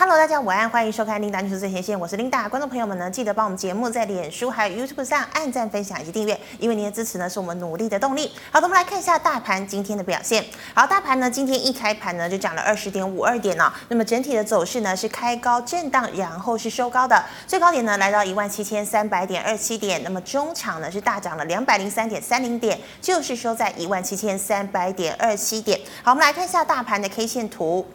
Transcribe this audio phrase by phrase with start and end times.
[0.00, 2.48] Hello，大家午安，欢迎收看琳达女士最前线，我是琳达。
[2.48, 8.32] 观众朋友们呢，记得帮我们节目在脸书还有 YouTube 上按赞、分享以及订阅，因为您的支持呢是我们努力的动力。
[8.50, 10.42] 好的，我们来看一下大盘今天的表现。
[10.72, 25.78] 好，大盘呢今天一开盘呢就涨了二十点五二点呢，那么整体的走势呢是开高震荡，然后是收高的，最高点呢来到一万七千三百点二七点，那么中场呢是大涨了两百零三点三零点，就是收在一万七千三百点二七点。
[26.02, 27.86] 好，我们来看一下大盘的 K 线图。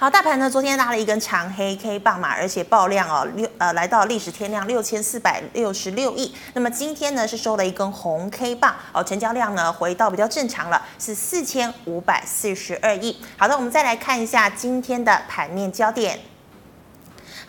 [0.00, 6.32] 好，大盘呢昨天拉了一根长黑 K 棒嘛，而且爆量哦，六呃来到历史天量六千四百六十六亿。
[6.54, 13.20] 那么今天呢是收了一根红 K 棒哦，成交量呢回到比较正常了，是四千五百四十二亿。
[13.36, 16.20] 好的，我们再来看一下今天的盘面焦点。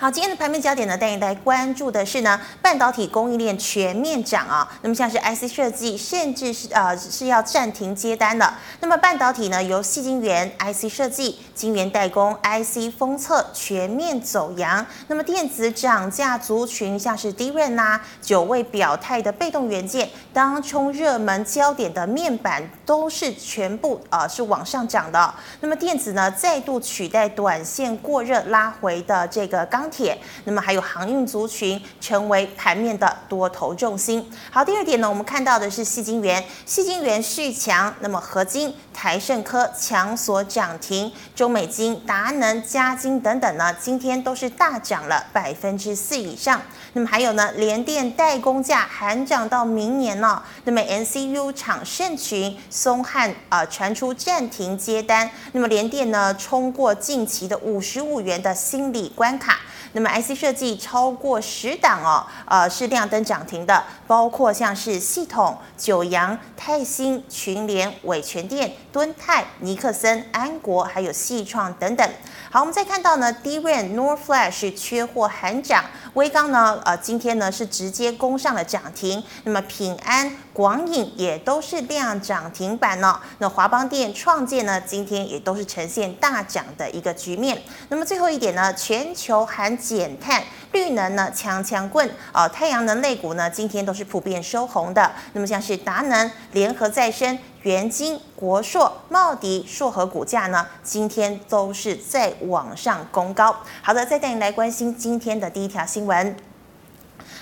[0.01, 4.65] 好，今天的盘面焦点呢，带你来关注的是呢，半导体供应链全面涨啊。
[4.81, 8.57] 那么像是 IC 设计，甚至是呃是要暂停接单了。
[8.79, 14.85] 那么半导体呢，由细晶圆、IC 设计、晶圆代工、IC 封测全面走扬。
[15.07, 25.33] 那么电子涨价族群，像是 DRAM 呐，久未表态的被动元件，当冲热门焦点的面板，都是全部呃是往上涨的。
[25.59, 29.88] 那么电子呢，再度取代短线过热拉回的这个钢。
[29.89, 34.29] 铁，那么还有航运族群成为盘面的多头重心。
[34.51, 46.61] 好，第二点呢，我们看到的是细晶圆，细晶圆续强，那么合金、台盛科强所涨停，中美金、达能、加金等等呢，今天都是大涨了百分之四以上。
[46.93, 50.41] 那么还有呢，联电代工价还涨到明年呢。
[50.63, 59.59] 那么 MCU 厂盛群、松汉啊、呃、传出暂停接单，那么联电呢冲过近期的五十五元的心理关卡。
[59.93, 72.09] 那么 IC 设计超过十档哦，呃是亮灯涨停的，包括像是系统、九阳、泰兴、群联、伟诠电、敦泰、尼克森、安国，还有细创等等。
[72.51, 79.23] 好，我们再看到呢，DRAM、NOR Flash 缺货含涨，威刚呢，呃今天呢是直接攻上了涨停。
[79.43, 87.57] 那么平安、广影也都是量涨停板呢、那华邦电、创建呢，今天也都是呈现大涨的一个局面。
[87.87, 90.43] 那么最后一点呢，全球含减碳，
[90.73, 95.09] 绿能呢，强强棍啊、太阳能类股呢，今天都是普遍收红的。
[95.31, 103.55] 那么像是达能、联合再生、元晶、国硕、茂迪、硕和股价呢，今天都是在往上攻高。
[103.81, 106.48] 好的，再带你来关心今天的第一条新闻。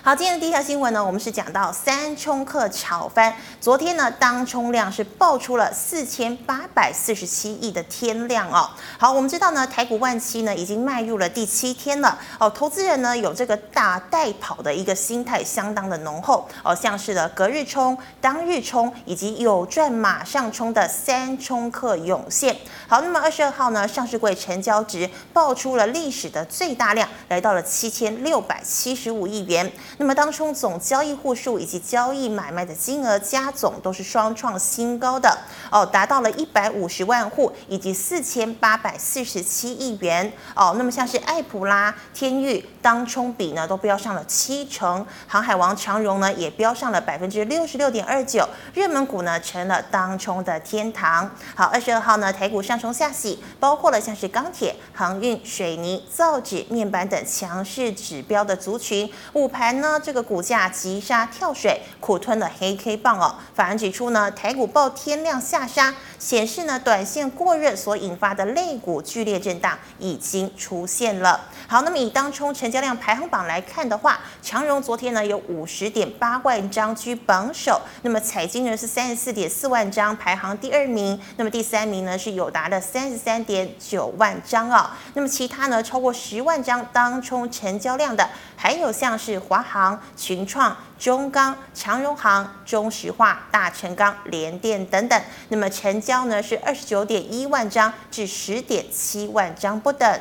[0.03, 3.35] 好，今天的第一条新闻呢，我们是讲到三冲客炒翻。
[3.59, 8.69] 昨天呢，当冲量是爆出了四千八百四十七亿的天量哦。
[8.97, 12.49] 好，我们知道呢，台股万七呢已经迈入了第七天了哦。
[12.49, 16.73] 投资人呢有这个大带跑的一个心态，相当的浓厚哦。
[16.73, 22.55] 像是的隔日冲、当日冲以及有赚马上冲的三冲客涌现。
[22.87, 29.69] 好，那么二十二号呢，上市柜成交值爆出了历史的最大量，来到了七千六百七十五亿元。
[29.99, 35.35] 那么当冲总交易户数以及交易买卖的金额加总都是双创新高的
[35.71, 40.75] 哦，达到了一百五十万户以及四千八百四十七亿元哦。
[40.77, 51.27] 那么像是爱普拉、天域当冲比呢都飙上了七成，航海王长荣呢也飙上了百分之六十六点二九，热门股呢成了当冲的天堂。
[51.55, 59.86] 好，二十二号呢台股上冲下洗，包括了像是钢铁、航运、水泥、造纸、面板等强势指标的族群，午盘呢。
[59.87, 63.35] 呢，这个股价急杀跳水，苦吞了黑 K 棒哦。
[63.53, 71.45] 法人指出呢，台股爆天量下杀，显示呢，短线过热所引发的类股剧烈震荡已经出现了。
[71.67, 84.89] 好，那么以当冲成交量排行榜来看的话，长荣昨天呢有五十点八万张居榜首，那么彩晶呢是三十四点四万张排行第二名，那么第三名呢是友达的三十三点九万张、哦。
[85.13, 88.27] 那么其他呢超过十万张当冲成交量的，
[88.57, 89.97] 还有像是华航。
[90.17, 100.19] 群创、中钢、长荣航、中石化、大成钢、联电等等，那么成交呢是二十九点一万张至十点七万张不等。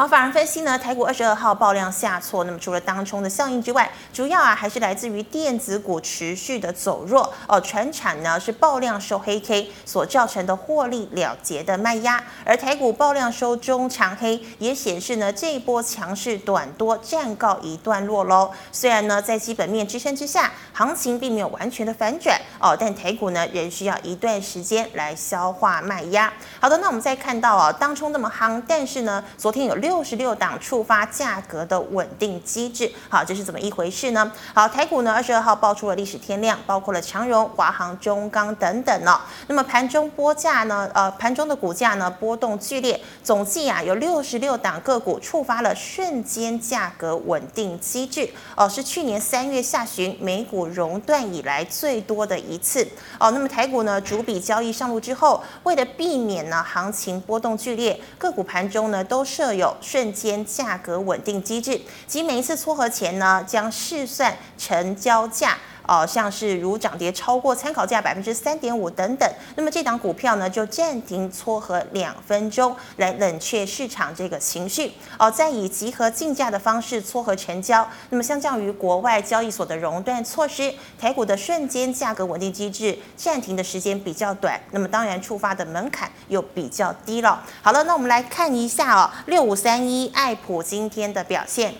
[0.00, 18.50] 好，法人分析呢，台股二十二号爆量下挫，那么除了当冲的效应之外，主要啊还是来自于电子股持续的走弱哦，传产呢是爆量收黑 K 所造成的获利了结的卖压，而台股爆量收中长黑，也显示呢这一波强势短多暂告一段落喽。
[18.72, 26.32] 虽然呢在基本面支撑之下，行情并没有完全的反转哦，但台股呢仍需要一段时间来消化卖压。
[26.58, 29.89] 好的，那我们再看到啊，当冲那么夯，但是呢昨天有六。
[29.90, 32.88] 六十六档触发价格的稳定机制。
[33.08, 34.30] 好，这是怎么一回事呢？
[34.54, 39.20] 好，台股呢二十二号爆出了历史天量，包括了长荣、华航、中钢等等哦。
[39.48, 40.88] 那么盘中波价呢？
[40.94, 48.30] 呃，盘中的股价呢波动剧烈，总计啊有六十六档个股触发了瞬间价格稳定机制。
[48.54, 52.86] 哦，是去年三月下旬美股熔断以来最多的一次。
[53.18, 65.56] 哦，那么台股呢逐笔交易上路之后，为了避免呢行情波动剧烈，个股盘中呢都设有瞬间价格稳定机制，即每一次撮合前呢将试算成交价。
[65.86, 74.92] 哦，像是如涨跌超过参考价百分之三点五等等，那么这档股票呢就暂停撮合两分钟，来冷却市场这个情绪。
[75.18, 77.86] 哦，再以集合竞价的方式撮合成交。
[78.10, 87.42] 那么相较于国外交易所的熔断措施，台股的瞬间价格稳定机制暂停的时间比较短，那么当然触发的门槛又比较低了。
[87.62, 91.74] 好了，那我们来看一下哦，六五三一爱普今天的表现。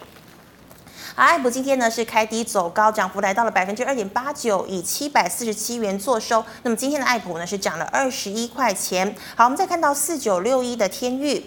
[1.17, 6.45] 而爱普今天呢是开低走高，涨幅来到了百分之二点八九，以七百四十七元作收。
[6.63, 9.15] 那么今天的爱普呢是涨了二十一块钱。
[9.35, 11.43] 好，我们再看到四九六一的天钰，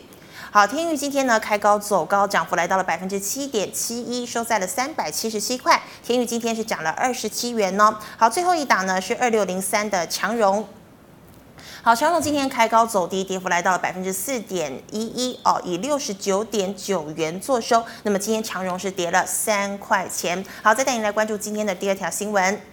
[0.51, 5.81] 好，天钰今天呢开高走高，涨幅来到了百分之七点七一，收在了三百七十七块。
[6.03, 7.97] 天钰今天是涨了二十七元哦。
[8.17, 10.67] 好，最后一档呢是二六零三的强融。
[11.85, 17.83] 好，长荣今天开高走低，跌幅来到了百分之四点一一哦，以六十九点九元作收。
[18.03, 20.45] 那么今天长荣是跌了三块钱。
[20.61, 22.72] 好，再带您来关注今天的第二条新闻。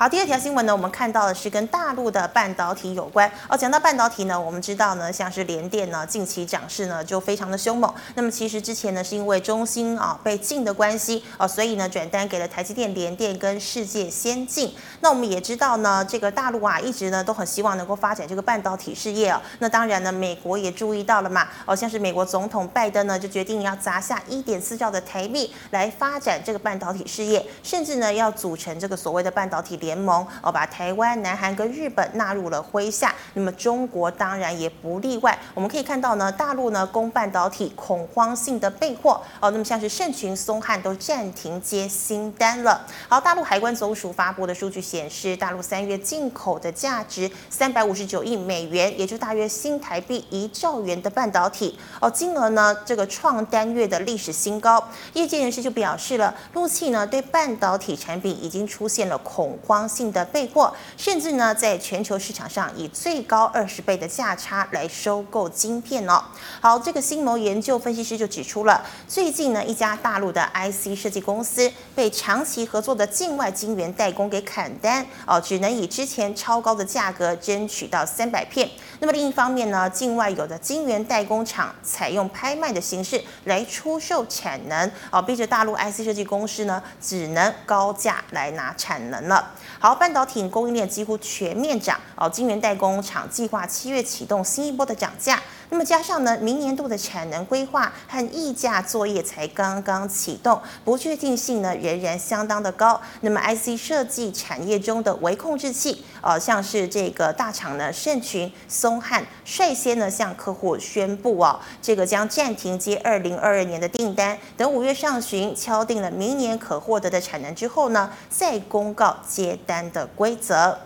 [0.00, 3.54] 好，第二条新闻呢，我们看到的是跟大陆的半导体有关哦。
[3.54, 7.94] 讲到半导体呢，我们知道呢，像是联电呢，近期涨势呢就非常的凶猛。
[8.14, 14.74] 那么其实之前呢，是因为中芯啊被禁的关系哦，所以呢转单给了台积电、联电跟世界先进。
[15.00, 19.38] 那我们也知道呢，这个大陆啊一直呢都很希望能够发展这个半导体事业哦。
[19.58, 29.89] 那当然呢，美国也注意到了嘛，哦，像是美国总统拜登呢就决定要砸下一点四兆的台币来发展这个半导体事业，甚至呢要组成这个所谓的半导体联。
[29.90, 35.36] 联盟哦，把台湾、南韩跟日本纳入了麾下，那么中国当然也不例外。
[35.52, 42.86] 我们可以看到呢，大陆呢供半导体恐慌性的备货哦，那么像是盛群、松汉都暂停接新单了。
[43.08, 54.80] 好，大陆海关总署发布的数据显示，大陆三月进口的价值三百五十九亿美元，也就大约新台币一兆元的半导体哦，金额呢这个创单月的历史新高。
[55.14, 59.79] 业界人士就表示了，陆企呢对半导体产品已经出现了恐慌。
[59.88, 66.22] 性的备货，甚至呢，在全球市场上以最高二十倍的价差来收购晶片哦。
[66.60, 78.68] 好，这个新谋研究分析师就指出了，最近呢，一家大陆的 IC 设计公司被长期合作的境外晶圆代工给砍单哦，只能以之前超高的价格争取到三百片。
[79.00, 89.52] 那么另一方面呢，境外有的晶圆代工厂采用拍卖的形式来出售产能哦，逼着大陆 IC 设计公司呢，只能高价来拿产能了。
[89.82, 95.40] 好，半导体供应链几乎全面涨哦，晶圆代工厂计划七月启动新一波的涨价。
[95.72, 103.00] 那么加上呢，明年度的产能规划和溢价作业才刚刚启动，不确定性呢仍然相当的高。
[103.20, 120.76] 那么 IC 设计产业中的微控制器，呃，像是这个大厂呢，盛群、松汉率先呢向客户宣布哦，这个将暂停接二零二二年的订单，等五月上旬敲定了明年可获得的产能之后呢，再公告接单的规则。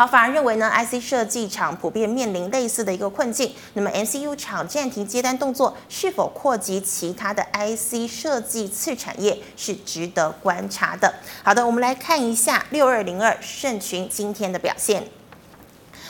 [0.00, 3.52] 好，反而认为呢，IC 设计厂普遍面临类似的一个困境。
[3.74, 11.12] 那么，MCU 厂暂停接单动作是否扩及其他的 IC 设计次产业，是值得观察的。
[11.42, 15.06] 好的，我们来看一下六二零二盛群今天的表现。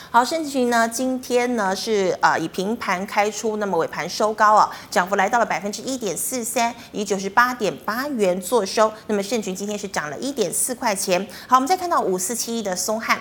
[0.09, 8.93] 好，盛群呢，今天呢是呃以平盘开出，那么尾盘收高啊，涨幅来到了百分之一点四三，以九十八点八元作收。
[9.07, 11.27] 那么盛群今天是涨了一点四块钱。
[11.45, 13.19] 好，我们再看到五四七一的松汉。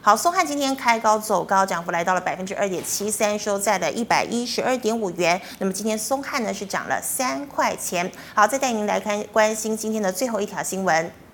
[0.00, 5.38] 好，松汉今天开高走高，涨幅来到了百分之二点七三，收在了一百一十二点五元。
[5.58, 8.10] 那么今天松汉呢是涨了三块钱。
[8.34, 11.27] 好，再带您来看关心今天的最后一条新闻。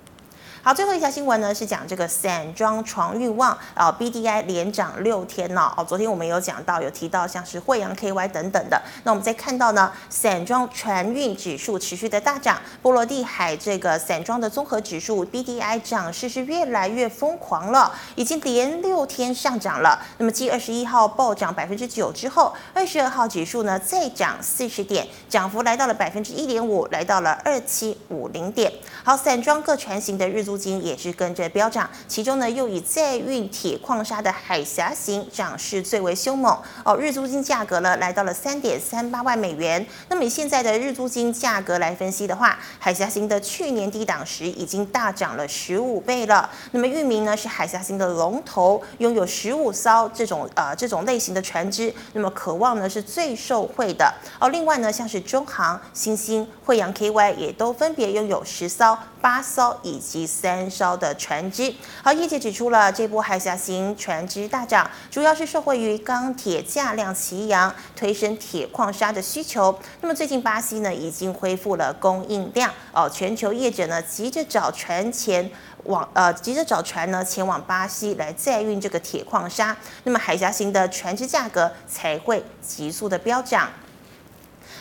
[0.65, 5.85] 好，最后一条新闻呢是讲这个散装船运旺啊，B D I 连涨六天了哦。
[5.85, 8.81] 昨天我们有讲到，有提到像是惠阳 K Y 等等的。
[9.03, 20.01] 那我们再看到呢，散装船运指数持续的大涨，波罗的海这个散装的综合指数 B D I 涨势是越来越疯狂了，已经连六天上涨了。
[20.17, 28.73] 那么继二十一号暴涨百分之九之后，二十二号指数呢再涨四十点，涨幅来到了百分之一点五，来到了二七五零点。
[29.03, 30.54] 好，散装各船型的日租。
[30.55, 39.85] 租金也是跟着飙涨，其中呢又以载运铁矿砂的海峡型涨势最为凶猛哦，日租金价格呢来到了三点三八万美元。
[40.09, 46.49] 那么以现在的日租金价格来分析的话，海峡型的去年低档时已经大涨了十五倍了。
[46.71, 54.49] 那么裕民呢是海峡型的龙头，拥有十五艘这种呃这种类型的船只，那么渴望呢是最受惠的哦。
[54.51, 58.97] 另外呢像是中航、新兴、慧洋 KY 也都分别拥有十艘。
[59.25, 69.75] 八艘以及三艘的船只，好，业界指出了这波海峡型船只大涨，主要是受惠于钢铁价量齐扬，推升铁矿砂的需求。
[70.03, 75.51] 那么最近巴西呢已经恢复了供应量哦，全球业者呢急着找船前
[75.85, 83.71] 往呃急着找船呢前往巴西来载运这个铁矿砂，那么海峡型的船只价格才会急速的飙涨。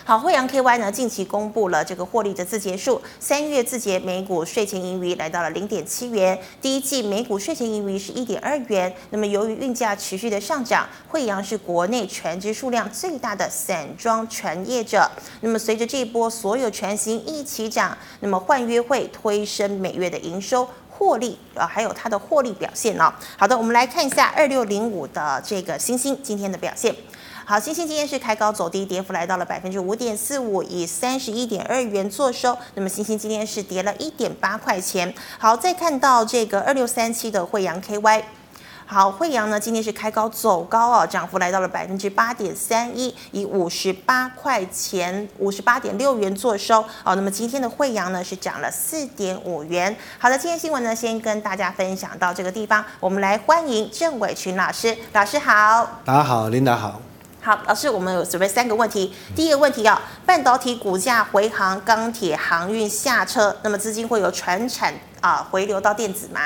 [0.06, 8.94] 好，慧洋 KY 呢近期公布了这个获利的字结数，三月字节每股税前盈余来到了零点七元，第一季每股税前盈余是一点二元。
[9.12, 15.10] 那么由于运价持续的上涨，慧洋是国内船只数量最大的散装船业者。
[15.40, 23.10] 那么随着这一波所有船型一起涨，那么换约会推升每月的营收获利啊，还有它的获利表现哦。
[23.38, 26.94] 好的，我们来看一下二六零五的这个星星今天的表现。
[27.46, 32.58] 好，星星今天是开高走低，跌幅来到了百分之五点四五，以三十一点二元作收。
[32.76, 35.14] 那么星星今天是跌了一点八块钱。
[35.38, 38.24] 好，再看到这个二六三七的惠阳 KY，
[38.86, 46.80] 好，惠阳呢今天是开高走高哦，涨幅来到了百分之八点三一，以五十八块钱五十八点六元作收。
[47.04, 49.94] 哦，那么今天的惠阳呢是涨了四点五元。
[50.18, 56.00] 好的，今天新闻呢先跟大家分享到这个地方，我们来欢迎郑伟群老师，老师好。
[56.06, 57.13] 大家好，琳达好。
[57.46, 59.14] 好，老师，我们有准备三个问题。
[59.36, 66.40] 第一个问题啊，半导体股价回航，钢铁航运下车，那么资金会由传产啊回流到电子吗？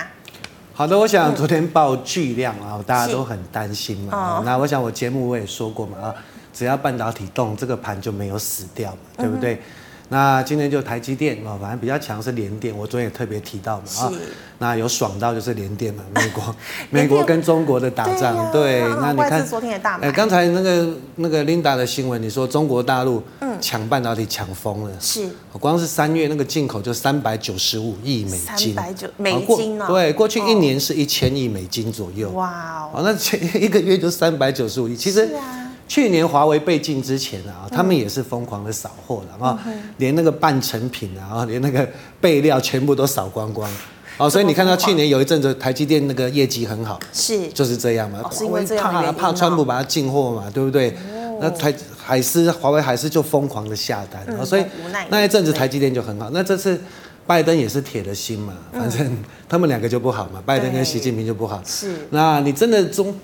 [0.74, 4.40] 好的，我想昨天爆巨量啊，大家都很担心嘛。
[4.40, 6.16] 哦、那我想我节目我也说过嘛啊，
[6.52, 9.54] 只要半导体动，这个盘就没有死掉嘛，对不对？
[9.54, 9.60] 嗯
[10.10, 14.12] 那今天就台积电啊，反正比较强是联电，我昨天也特别提到嘛啊。
[14.60, 16.56] 那有爽到就是联电嘛，美国
[16.90, 18.82] 美国跟中国的打仗，对。
[19.02, 20.08] 那你看昨天也大买。
[20.08, 20.88] 哎，刚才那个
[21.18, 23.22] 那个 Linda 的新闻，你说中国大陆
[23.60, 25.28] 抢半导体抢疯了，是。
[25.60, 29.86] 光是三月那个进口就三百九十五亿美金，三百九美金哦。
[29.90, 32.30] 对，过去一年是一千亿美金左右。
[32.32, 33.02] 哇哦。
[33.04, 35.30] 那前一个月就三百九十五亿，其实。
[35.88, 39.58] 去年华为被禁之前啊，他们也是疯狂的扫货的啊，
[39.98, 41.88] 连那个半成品啊，连那个
[42.20, 43.72] 备料全部都扫光光。
[44.18, 50.94] 哦，所以你看到去年有一阵子台积电那个业绩很好，是就是这样嘛，因为怕怕川普把它进货嘛，对不对？
[51.40, 54.66] 那台海思华为海思就疯狂的下单，所以
[55.10, 56.30] 那一阵子台积电就很好。
[56.32, 56.82] 那这次
[57.28, 59.16] 拜登也是铁了心嘛，反正
[59.48, 61.62] 他们两个就不好嘛，拜登跟习近平就不好。
[61.64, 63.16] 是，那你真的中。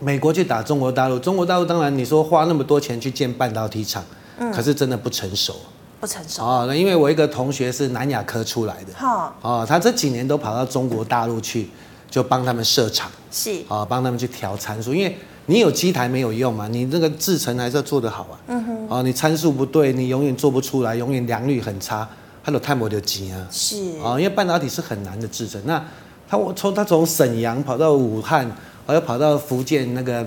[0.00, 4.04] 美国去打中国大陆，中国大陆当然你说花那么多钱去建半导体厂，
[4.38, 5.56] 嗯，可是真的不成熟，
[5.98, 6.44] 不成熟。
[6.44, 6.64] 哦。
[6.68, 11.68] 那因为我一个同学是南亚科出来的，哦，哦，他这几年都跑到中国大陆去，
[12.08, 13.60] 就帮他们设厂，是。
[13.66, 22.08] 啊，帮他们去调参数，因为你有机台没有用嘛，你那个制程还是要做得好啊，嗯哼，哦，你参数不对，你永远做不出来，永远良率很差，
[22.44, 23.76] 他有太没的急啊，是。
[24.04, 25.84] 啊，因为半导体是很难的制程，那
[26.28, 28.48] 他我从他从沈阳跑到武汉。
[28.88, 30.26] 我要跑到福建那个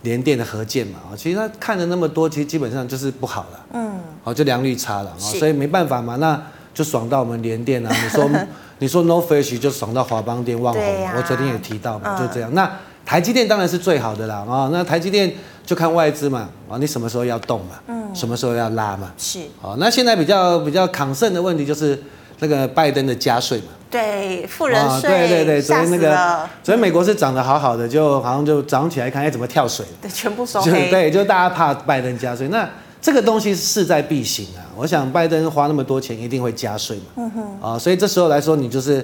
[0.00, 6.40] 联电的合建嘛，其实他看了那么多，其实基本上就是不好了，嗯，哦就良率差了，所以没办法嘛，那
[6.72, 7.92] 就爽到我们联电啊。
[8.02, 8.30] 你说
[8.78, 10.82] 你说 No Flash 就爽到华邦电、旺宏，
[11.16, 12.50] 我昨天也提到嘛，就这样。
[12.54, 12.70] 那
[13.04, 15.30] 台积电当然是最好的啦，啊，那台积电
[15.66, 22.02] 就看外资嘛，啊，你什么时候要动嘛，嗯，什么时候要拉嘛，是，哦，那现在比较比较抗胜的问题就是
[22.40, 23.66] 那个拜登的加税嘛。
[23.90, 29.86] 对，富人税、哦，对对对，昨天那个，昨天美国是涨得好好的，就好像就早上起来看，哎，怎么跳水？
[30.02, 30.90] 对，全部收黑。
[30.90, 32.68] 对，就大家怕拜登加税，那
[33.00, 34.60] 这个东西势在必行啊！
[34.76, 37.04] 我想拜登花那么多钱，一定会加税嘛。
[37.16, 37.42] 嗯哼。
[37.62, 39.02] 啊、哦，所以这时候来说，你就是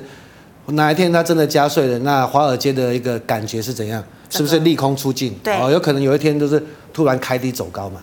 [0.67, 4.05] 哪一天他真的加税了，那华尔街的一个感觉是怎样？
[4.29, 5.33] 是不是利空出尽？
[5.43, 5.57] 对。
[5.59, 6.63] 哦，有可能有一天就是
[6.93, 8.01] 突然开低走高嘛。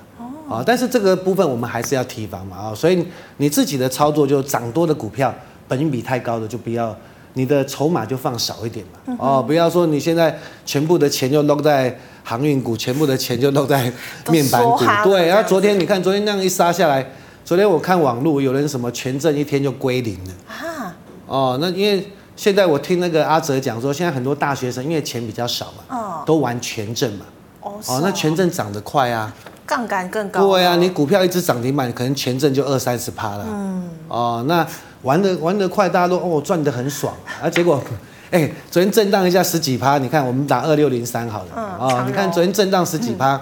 [0.51, 0.55] 哦。
[0.57, 2.57] 啊，但是这个部分我们还是要提防嘛。
[2.57, 3.05] 啊，所以
[3.37, 5.33] 你自己的操作就涨多的股票。
[5.67, 6.93] 本金比太高的就不要，
[7.31, 8.99] 你的筹码就放少一点嘛。
[9.05, 13.89] 嗯、哦，不要说你现在全部的钱就弄在航运股，全部的钱就弄在
[14.29, 14.79] 面板股。
[15.05, 17.09] 对，然后昨天你看，昨天那样一杀下来，
[17.45, 20.31] 昨天我看网络有人什么权证一天就归零了。
[20.49, 20.93] 啊。
[21.25, 22.05] 哦，那因为
[22.35, 27.25] 现在我听那个阿哲讲说，现在很多大学生因为钱比较少嘛，哦、都玩权证嘛。
[27.61, 27.79] 哦。
[27.87, 29.33] 哦，那权证涨得快啊。
[29.71, 30.45] 杠杆更高。
[30.47, 33.45] 对啊，你股票一直涨停板，可能前阵就二三十趴了。
[33.47, 33.89] 嗯。
[34.09, 34.67] 哦，那。
[35.03, 37.11] 玩的玩的快，大家都哦赚的很爽
[37.41, 37.81] 啊，结果。
[38.29, 43.41] 哎、欸，昨天震荡一下十几趴，你看我们打二六零三好了，嗯、哦，你看昨天震荡十几趴，嗯、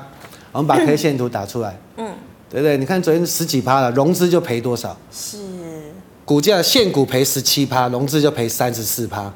[0.54, 2.10] 我们把 K 线图打出来，嗯，
[2.50, 2.78] 对不对？
[2.78, 4.96] 你看昨天十几趴了，融资就赔多少？
[5.12, 5.38] 是，
[6.24, 9.30] 股价现股赔十七趴，融资就赔三十四趴，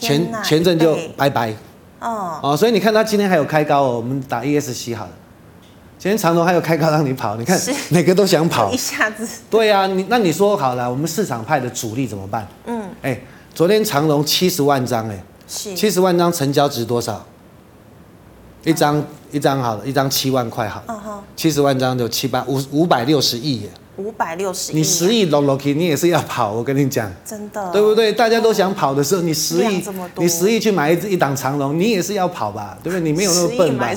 [0.00, 1.54] 前前阵就拜拜，
[2.00, 5.10] 哦，哦，所以你看它今天还有开高哦，我们打 ESC 好了，
[5.98, 12.46] 今天长隆还有开高让你跑，你看每个都想跑， 一下子，对呀、啊，你那你说好了，我们市场派的主力怎么办？
[12.66, 13.22] 嗯，哎、欸。
[13.52, 17.26] 昨天长隆七十万张，哎，七十万张成交值多少？
[18.62, 28.12] 一张一张好了，一张七万块好了，七十万张就七八五五百六十亿耶，五百六十亿，你十亿拢拢去，你也是要跑，我跟你讲，真的，对不对？
[28.12, 29.82] 大家都想跑的时候，你十亿，
[30.18, 32.78] 你十亿去买一只一档长龙，你也是要跑吧？
[32.80, 33.02] 对不对？
[33.02, 33.90] 你没有那么笨吧？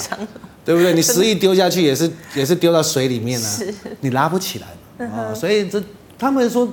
[0.63, 0.93] 对不对？
[0.93, 3.49] 你十亿丢下去也是 也是丢到水里面啊，
[4.01, 5.81] 你拉不起来啊，所以这
[6.17, 6.67] 他们说。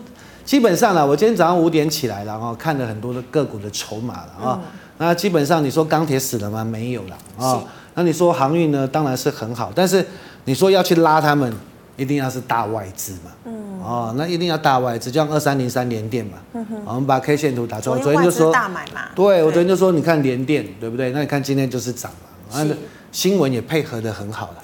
[0.49, 4.59] 基本上呢，我今天早上五点起来，然后看了很多的个股的筹码了啊。
[4.97, 6.65] 那基本上你说钢铁死了吗？
[6.65, 7.63] 没有了啊。
[7.93, 8.89] 那你说航运呢？
[8.89, 10.03] 当然是很好，但是
[10.47, 11.53] 你说要去拉他们，
[11.99, 13.31] 一定要是大外资嘛。
[13.45, 13.79] 嗯。
[13.83, 16.39] 哦，那一定要大外资，就像二三零三联电嘛。
[16.55, 16.83] 嗯哼。
[16.87, 19.03] 我们把 K 线图打出来，昨天就说大买嘛。
[19.15, 21.11] 对，我昨天就说，你看联电，对不对？
[21.11, 22.11] 那你看今天就是涨
[22.51, 22.59] 嘛。
[22.59, 22.75] 是。
[23.19, 24.57] 新闻也配合的很好了。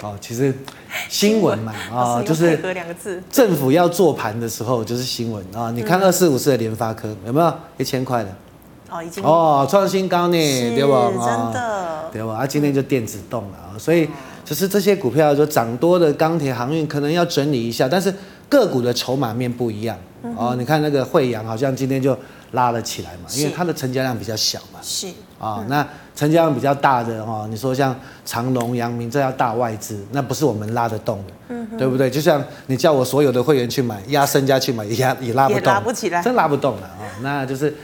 [0.00, 0.54] 哦，其实
[1.10, 2.58] 新闻嘛，啊，就是
[3.30, 5.70] 政府要做盘的时候就是新闻啊。
[5.70, 8.34] 你看二四五四的联发科有没有一千块的？
[8.88, 10.32] 哦，已经哦，创新高呢，
[10.74, 11.10] 对吧？
[11.12, 12.36] 真的，对吧？
[12.36, 14.08] 啊，今天就电子动了啊，所以
[14.46, 18.10] 就是这些股票就涨多的钢铁航运可能要整理一下，但是
[18.48, 19.94] 个股的筹码面不一样
[20.38, 20.56] 哦。
[20.58, 22.16] 你看那个惠阳好像今天就
[22.52, 24.80] 拉了起来嘛，因为它的成交量比较小嘛。
[24.82, 25.86] 是啊，那。
[26.16, 32.10] 成交量比较大的哈，你说像长隆、阳明，这要大外资，那不是我们拉得动的，嗯、对不对？
[32.10, 37.08] 就像你叫我所有的会员去买，压身家去买，也压也拉不动，拉不起来，真拉不动了啊！
[37.22, 37.74] 那就是，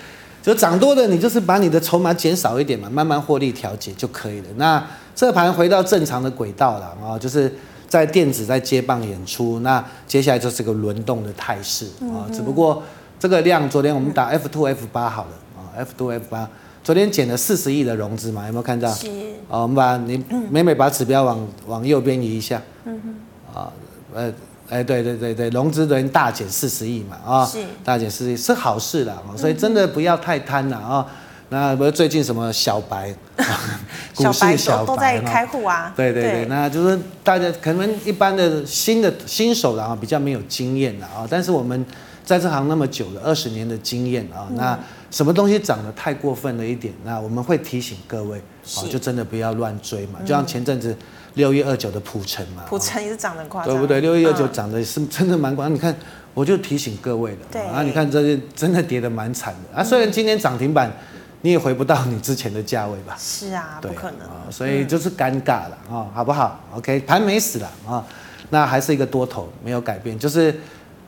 [0.42, 4.48] 就涨多的，你就是把你的筹码减少一点嘛，慢慢获利调节就可以了。
[4.56, 7.50] 那这盘回到正常的轨道了啊，就是
[7.88, 12.28] 在电子在接棒演出，那接下来就是个轮动的态势啊。
[12.28, 12.82] 嗯、只不过
[13.18, 16.48] 这个量，昨天我们打 F two F 八好了啊，F two F 八。
[16.84, 18.88] 昨天减了四十亿的融资嘛，有没有看到？
[18.92, 19.08] 是。
[19.48, 22.60] 哦，我们把你每每把指标往往右边移一下。
[22.84, 23.58] 嗯哼。
[23.58, 23.72] 啊，
[24.14, 24.32] 呃，
[24.68, 27.58] 哎，对对对对，融资昨天大减四十亿嘛，啊，是。
[27.82, 31.06] 大减四十亿是好事啦，所以真的不要太贪了啊。
[31.48, 33.14] 那不是最近什么小白，
[34.14, 35.92] 股市小白都在开户啊。
[35.96, 41.86] 对对对，那就是大家可能一般的新的新手的啊，比较没有经验的啊，但是我们
[42.26, 44.78] 在这行那么久了，二十年的经验啊，那。
[45.08, 50.18] 什么东西涨得太过分了一点，那我们会提醒各位，是就真的不要乱追嘛。
[50.22, 50.94] 就像前阵子
[51.34, 54.00] 六一二九的普成嘛，普成也是涨得很夸张，对不对？
[54.00, 55.74] 六一二九涨得是真的蛮夸张。
[55.74, 55.96] 你看，
[56.34, 59.82] 我就提醒各位的，对啊，你看这是真的跌得蛮惨的啊。
[59.82, 60.92] 虽然今天涨停板，
[61.40, 63.16] 你也回不到你之前的价位吧？
[63.18, 68.04] 是啊，不可能啊，所以就是尴尬了啊，好不好？OK，盘没死了啊，
[68.50, 70.54] 那还是一个多头，没有改变，就是。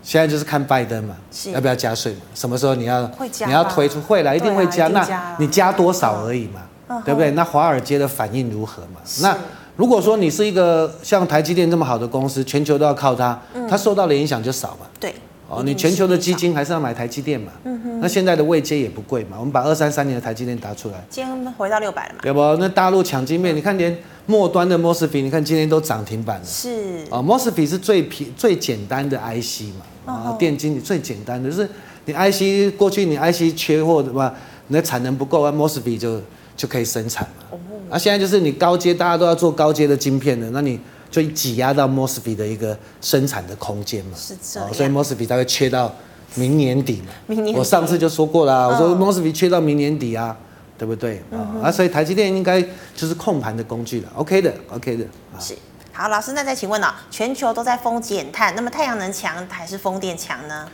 [0.09, 1.15] 现在就是看拜登嘛，
[1.53, 2.21] 要不要加税嘛？
[2.35, 3.03] 什么时候你要
[3.45, 4.89] 你要推出会来，一定会加。
[4.89, 7.31] 那你加多少而已嘛，嗯、对不对？
[7.33, 9.03] 那华尔街的反应如何嘛？
[9.21, 9.37] 那
[9.77, 14.87] 如果说你是一个像台积电这么好的公司，全球都要靠它，它受到的影响就少嘛。
[14.99, 15.15] 对。
[15.51, 17.53] 哦，你全球的基金还是要买台积电嘛？
[17.65, 18.01] 嗯哼。
[18.01, 21.05] 那现在的位阶也不贵嘛，我们把二三三年的台积电打出来。
[21.11, 22.21] 今天回到六百了嘛？
[22.23, 22.57] 对不？
[22.57, 23.95] 那大陆抢金面，你看连
[24.25, 26.47] 末端的 Mosfet，你看今天都涨停板了。
[26.47, 27.05] 是。
[27.11, 29.85] 哦，Mosfet 是最平最简单的 IC 嘛？
[30.09, 31.69] 啊，电晶你最简单的，就是
[32.07, 34.35] 你 IC 过去你 IC 缺货的话，
[34.69, 36.21] 你的产能不够啊，Mosfet 就
[36.57, 37.45] 就可以生产嘛。
[37.51, 37.59] 哦。
[37.91, 40.79] 啊，现在就是你高阶大家都要做高阶的晶片的，那你。
[41.11, 45.91] 就挤压到 Mosfet 的一个生产的空间嘛，是这样，所以 Mosfet 才会缺到
[46.35, 47.07] 明年底嘛。
[47.29, 50.37] 明年底我上次就说过了，我说 Mosfet 缺到明年底啊，
[50.77, 51.23] 对不对？
[51.63, 52.63] 啊，所以台积电应该
[52.95, 54.13] 就是控盘的工具了。
[54.17, 55.05] OK 的，OK 的。
[55.41, 55.55] 是，
[56.01, 60.65] 好，老师，那再请问了，全球都在封减碳，那么太阳能强还是风电强呢？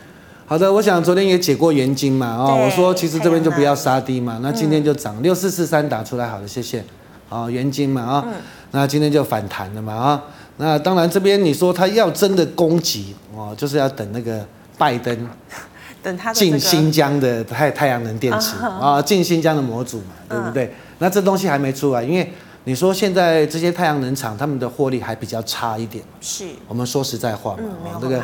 [0.45, 6.85] 好的，我想昨天也解过原金嘛，哦，我说其实这边就不要杀低嘛，那今天就涨六四四三打出来，好的，谢谢。
[7.29, 8.25] 哦，原金嘛，啊。
[8.69, 10.21] 那今天就反弹了嘛啊，
[10.57, 14.45] 那当然这边你说他要真的攻击哦，就是要等那个
[14.77, 15.27] 拜登
[16.03, 20.71] 等他进新疆的太太阳能电池啊，进新疆的模组嘛，对不对？
[20.99, 22.31] 那这东西还没出来，因为
[22.65, 28.21] 你说现在这些太阳能厂他们的获利还比较差一点，是我们说实在话嘛，这个。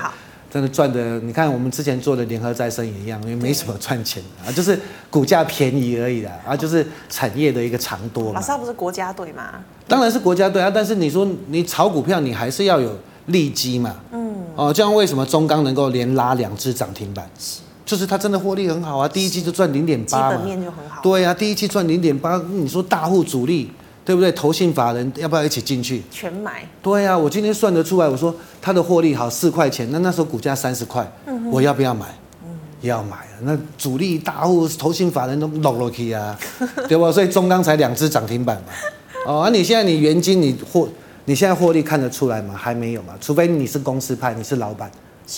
[0.54, 4.78] 真的赚的，你看我们之前做的联合再生也一样，因为没什么赚钱啊，就是
[5.10, 8.34] 股价便宜而已啦，啊，就是产业的一个长多。
[8.34, 9.64] 老师不是国家队吗？
[9.88, 12.94] 当然是国家队啊，但是你说你炒股票，你还是要有
[13.28, 13.96] 利基嘛。
[14.12, 14.36] 嗯。
[14.58, 17.26] 哦，这样为什么中钢能够连拉两只涨停板？
[17.86, 21.02] 就是它真的获利很好啊，第一季就赚零点八基本面就很好。
[21.02, 23.72] 对啊，第一季赚零点八，你说大户主力
[24.12, 24.30] 对不对？
[24.34, 26.04] 投信法人要不要一起进去？
[26.12, 26.68] 全买。
[26.82, 31.10] 对啊，我今天算得出来，我说它的获利好四块钱，那那时候股价三十块，
[31.50, 32.08] 我要不要买？
[32.44, 32.50] 嗯，
[32.82, 33.40] 要买啊。
[33.44, 36.38] 那主力大户投信法人都落落去啊，
[36.90, 37.10] 对吧？
[37.10, 38.74] 所以中钢才两只涨停板嘛。
[39.26, 40.90] 哦，那、啊、你现在你原金你获，
[41.24, 42.54] 你现在获利看得出来吗？
[42.54, 44.92] 还没有嘛，除非你是公司派，你是老板。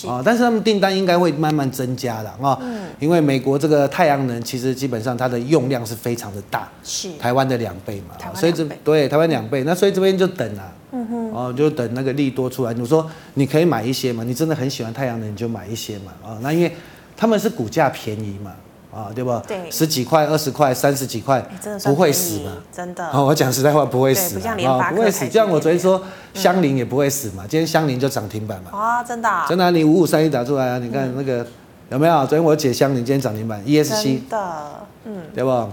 [0.06, 12.74] 啊，但是他们订单应该会慢慢增加的啊，嗯，因为美国这个太阳能其实基本上它的用量是非常的大，是台湾的两倍嘛，所以这对台湾两倍，那所以这边就等啊，嗯哼，哦，就等那个利多出来。
[12.74, 16.72] 你说你可以买一些嘛，你真的很喜欢太阳能，你就买一些嘛，啊，那因为
[17.16, 18.52] 他们是股价便宜嘛。
[18.94, 19.36] 啊，对不？
[19.46, 21.44] 对，十几块、二十块、三十几块，
[21.84, 22.52] 不会死嘛？
[22.72, 23.10] 真的。
[23.12, 24.38] 我讲实在话，不会死。
[24.46, 25.26] 啊，不会死。
[25.26, 26.00] 就像我昨天说，
[26.32, 27.44] 香菱也不会死嘛。
[27.48, 28.70] 今天香菱就涨停板嘛。
[28.78, 29.28] 啊，真的。
[29.48, 30.78] 真的，你五五三一打出来啊？
[30.78, 31.44] 你看那个
[31.90, 32.14] 有没有？
[32.26, 34.02] 昨天我解香菱，今天涨停板，ESC。
[34.04, 34.64] 真的，
[35.04, 35.68] 嗯，对不？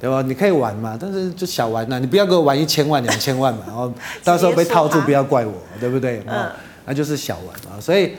[0.00, 0.22] 对不？
[0.22, 3.92] 你可以玩嘛，但是就小玩呐，你不要给我玩一千万、两千万嘛， 然后
[4.24, 6.22] 到时候被套住，不要怪我，对不对？
[6.26, 6.48] 嗯，
[6.86, 7.78] 那就是小玩嘛。
[7.80, 8.14] 所以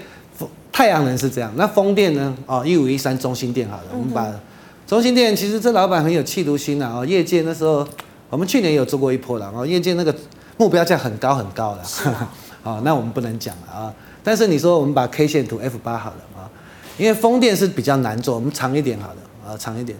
[0.71, 2.35] 太阳能是这样，那风电呢？
[2.45, 4.31] 哦，一五一三中心电好了，我们把。
[4.87, 7.87] 中心电其实这老板很有企图心啊，哦，业界那时候
[8.29, 10.13] 我们去年有做过一波了，哦，业界那个
[10.57, 11.81] 目标价很高很高的，
[12.63, 13.93] 啊， 那我们不能讲了啊。
[14.21, 16.49] 但是你说我们把 K 线图 F 八好了啊，
[16.97, 19.97] 因为风电是比较难做，我们长一点好了啊，长一点，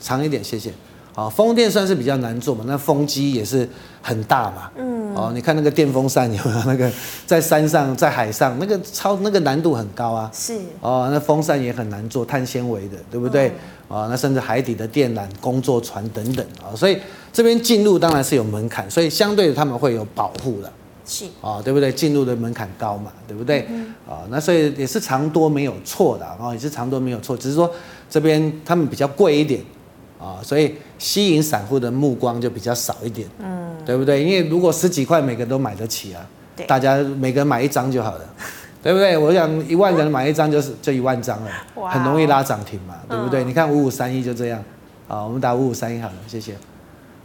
[0.00, 0.72] 长一点，谢谢。
[1.14, 3.68] 啊，风电算是比较难做嘛，那风机也是
[4.00, 6.64] 很大嘛，嗯，哦，你看那个电风扇有没有？
[6.66, 6.90] 那个
[7.26, 13.48] 在山上在海上那个超那个难度很高啊，是，哦，那风扇也很难做，碳纤维的，对不对？
[13.48, 13.54] 嗯。
[13.90, 16.96] 啊，那甚至海底的电缆、工作船等等啊，所以
[17.32, 20.72] 这边进入当然是有门槛，所以相对的他们会有保护的，
[21.04, 21.24] 是。
[21.40, 21.90] 啊，对不对？
[21.90, 23.66] 进入的门槛高嘛，对不对？
[23.68, 27.68] 嗯、啊，那所以也是长多没有错的啊，也是长多没有错，只是说
[28.08, 29.60] 这边他们比较贵一点
[30.20, 34.22] 啊，所以吸引散户的目光就比较少一点，嗯，对不对？
[34.22, 36.20] 因为如果十几块每个人都买得起啊，
[36.54, 38.20] 对大家每个人买一张就好了。
[38.82, 39.18] 对不对？
[39.18, 43.44] 我想一万人买一张就是就一万张了，哇很容易拉涨停嘛，对不对？
[43.44, 44.58] 嗯、你看五五三一就这样，
[45.06, 46.54] 啊，我们打五五三一好了，谢谢。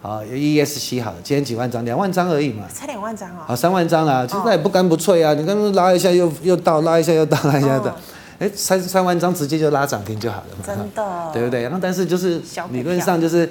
[0.02, 1.84] 好，ESC 好了，今天几万张？
[1.86, 3.40] 两万张而已嘛，才两万张哦。
[3.48, 7.96] 好，三万张啦，其实那也不干不脆啊，你刚刚拉一下又又到，拉一下又到，拉一下的，
[8.40, 11.64] 哎、哦，三三万张直接就拉涨停就好了嘛，真的，对不对？
[11.64, 13.50] 然后但是就是理论上就是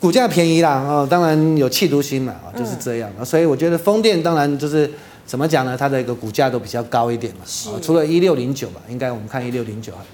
[0.00, 4.90] 股价便宜啦，哦，当然有企图心嘛，就是这样，嗯、所以我觉得风电当然就是。
[5.26, 5.76] 怎么讲呢？
[5.76, 10.06] 它的一个股价都比较高一点嘛，哦除了一六零九吧，应该我们看一六零九啊，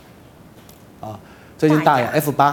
[1.03, 1.21] 啊
[1.59, 2.47] 最近大亚 F 八，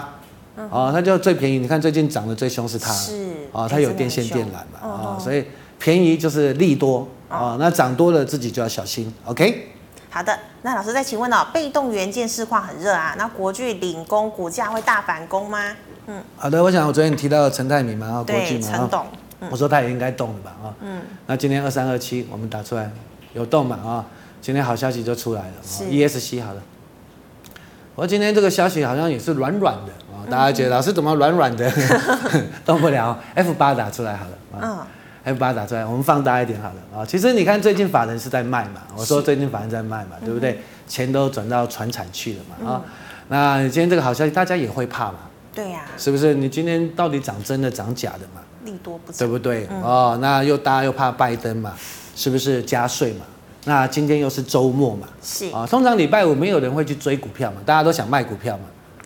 [0.70, 1.58] 啊，它就最便宜。
[1.58, 3.14] 你看最近涨得最凶是它，是
[3.54, 5.46] 啊，它有电线电缆嘛，啊，所以
[5.80, 9.10] 便宜就是利多啊，那涨多了自己就要小心。
[9.24, 9.70] OK，
[10.10, 15.60] 好的，那老师再请问哦，被动元件市况很热啊，那国巨领工股价会大反攻吗？
[16.08, 19.06] 嗯，好的，我想我昨天提到陈泰明嘛，啊，国巨嘛，陈董。
[19.50, 22.92] 我说他也应该动了吧啊，嗯，那今天二三二七我们打出来
[23.34, 24.06] 有动嘛啊，
[24.42, 26.62] 今天好消息就出来了，ESC 好了，
[27.96, 31.72] 我今天这个消息好像也是软软的啊，大家觉得老师怎么软软的，
[32.66, 34.78] 动不了，F 八打出来好了，嗯
[35.24, 40.60] ，F 八打出来，我们放大一点好了啊，其实你看最近法人是在卖嘛，我说最近法人在卖嘛，对不对？
[40.88, 42.82] 钱都转到船产去了嘛啊，
[43.28, 45.20] 那今天这个好消息大家也会怕嘛，
[45.54, 46.34] 对呀，是不是？
[46.34, 48.42] 你今天到底涨真的涨假的嘛？
[48.66, 49.68] 利多不对不对？
[49.70, 51.74] 嗯、哦，那又大家又怕拜登嘛，
[52.16, 53.26] 是不是加税嘛？
[53.66, 58.64] 那今天又是周末嘛，是啊、哦，通常礼拜五没有人会去追股票嘛，大家都想卖股票嘛，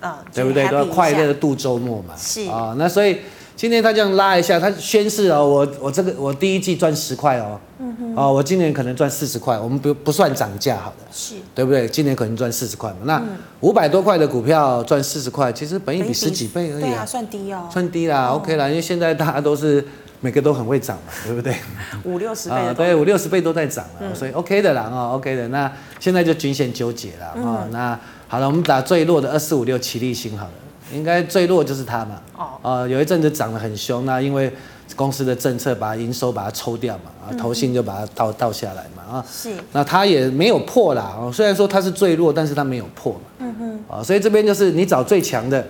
[0.08, 0.65] 啊、哦，对不对？
[0.69, 3.19] 都要快乐的度周末嘛，是啊、哦，那所以。
[3.56, 11.88] 今天他这样拉一下，他宣誓哦，我我这个我第一季赚十块哦，嗯哼，哦，我今年可能赚四十块，我们不不算涨价好的，是，对不对？
[11.88, 13.22] 今年可能赚四十块嘛，那
[13.62, 19.86] 五百多块的股票赚四十块，其实本益比十几倍而已啊，对啊，算低哦，算低啦，OK 啦，因为现在大家都是
[20.20, 21.56] 每个都很会涨嘛， 对不对？
[22.04, 30.52] 五六十倍啊，对，五六十倍都在涨了，所以 OK 的啦，哦，OK 的，那现在就均线纠结了啊，那好了，我们打最弱的二四五六齐力新好了。
[30.94, 32.33] 应该最弱就是它嘛，哦，
[32.63, 34.52] 呃，有一阵子涨得很凶，那因为
[34.95, 45.65] 公司的政策把营收把它抽掉嘛，啊，投信就把它倒倒下来嘛，啊，是，那它也没有破啦，哦，虽然说它是最弱，但是它没有破嘛，嗯哼，啊，所以这边就是你找最强的，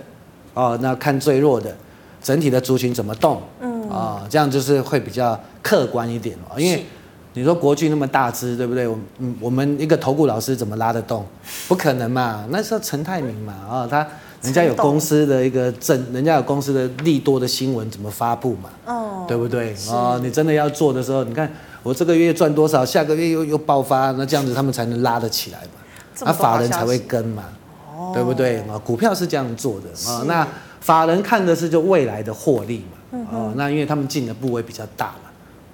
[0.54, 1.74] 哦，那看最弱的，
[2.22, 6.86] 整体的族群怎么动，嗯，啊，这样就是会比较客观一点哦，因为
[7.32, 8.86] 你说国巨那么大只，对不对？
[8.86, 11.26] 我嗯，我们一个投顾老师怎么拉得动？
[11.66, 14.06] 不可能嘛，那时候陈泰明嘛，啊，他。
[14.44, 18.68] 人家有公司的一个证，人家有公司的利多的新闻怎么发布嘛？
[18.84, 19.74] 哦，对不对？
[19.74, 21.50] 是哦，你真的要做的时候，你看
[21.82, 25.80] 我这个月赚多少，下个月又又爆发，那这样子他们才能拉得起来嘛？
[26.20, 27.44] 那法人才会跟嘛？
[27.90, 28.78] 哦，对不对啊？
[28.84, 30.22] 股票是这样做的啊。
[30.26, 30.46] 那
[30.80, 35.30] 法人看的是就未来的获利嘛，哦，那因为他们进的部位比较大嘛，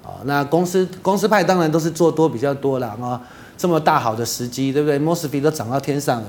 [0.09, 3.21] 哦，那公司公司派当然都是做多比较多了啊。
[3.61, 6.27] 这么大好的时机，对不对？Mosfet 都涨到天上了，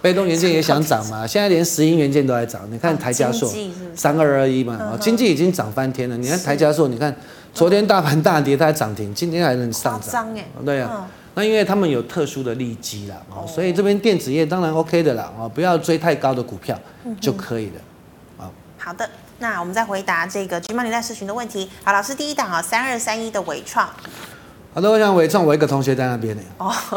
[0.00, 1.26] 被动元件也想涨嘛。
[1.26, 3.52] 现在连石英元件都在涨，你看台加速
[3.96, 6.16] 三二二一嘛，啊，经济已经涨翻天了。
[6.16, 7.12] 你看台加速，你看
[7.52, 10.32] 昨天大盘大跌，它还涨停，今天还能上涨。
[10.64, 16.78] 对啊，那因为他们有特殊的利基啦，哦，所以这边电子业当然 OK 的啦，哦，不要追太高的股票
[17.20, 18.48] 就可以了。
[18.78, 19.10] 好的，
[19.40, 21.68] 那我们再回答这个 GMoney 赖世群的问题。
[21.82, 23.90] 好，老师第一档啊，三二三一的伟创。
[24.74, 26.42] 好多我想纬创，我一个同学在那边呢，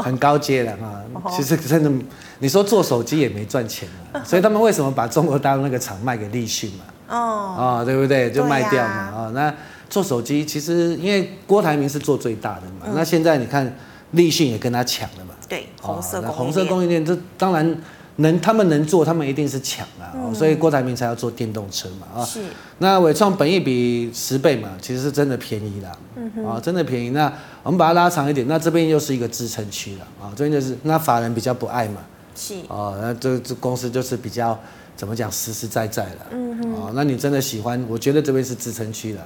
[0.03, 1.01] 很高阶的啊。
[1.29, 1.91] 其实真的，
[2.39, 6.85] 你说做手机也没赚钱啊， 所以他们为什么把中国大陆那个厂卖给立讯嘛？
[7.09, 8.31] 哦，啊，对不对？
[8.31, 8.93] 就卖掉嘛。
[8.93, 9.53] 啊，那
[9.89, 13.73] 做手机其实因为郭台铭是做最大的嘛，那现在你看
[14.11, 15.33] 立讯也跟他抢了嘛。
[15.49, 17.77] 对，红色红色供应链，这当然。
[18.21, 22.25] 能他们能做，他们一定是抢啊，嗯、所以郭台铭才要做电动车嘛啊。
[22.25, 22.41] 是。
[22.79, 25.91] 那伟创本益比十倍嘛，其实是真的便宜啦。
[26.15, 26.45] 嗯哼。
[26.45, 27.11] 啊，真的便宜。
[27.11, 27.31] 那
[27.61, 30.33] 我们把它拉长一点，那这边又是一个支撑区了啊。
[30.35, 32.01] 这边就是那法人比较不爱嘛。
[32.35, 32.55] 是。
[32.69, 34.57] 啊，那这这公司就是比较
[34.95, 36.17] 怎么讲实实在在的。
[36.31, 36.83] 嗯哼。
[36.83, 37.85] 啊，那你真的喜欢？
[37.87, 39.21] 我觉得这边是支撑区了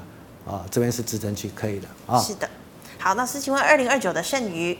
[0.45, 2.19] 啊，这边是支撑区，可以的啊。
[2.19, 2.49] 是的。
[2.97, 4.77] 好，那是请问二零二九的剩余。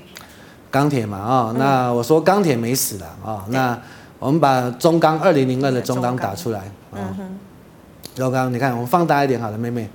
[0.71, 3.79] 钢铁嘛啊，那我说钢铁没死了啊，那
[4.19, 6.59] 我们把中钢二零零二的中钢打出来。
[6.91, 7.15] 啊，
[8.15, 9.89] 中钢你看我们放大一点好了，妹妹，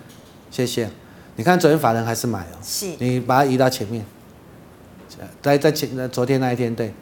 [0.50, 0.88] 谢谢。
[1.36, 4.04] 你看昨天法人还是买哦，是，你把它移到前面，
[5.40, 6.92] 在在前昨天那一天对，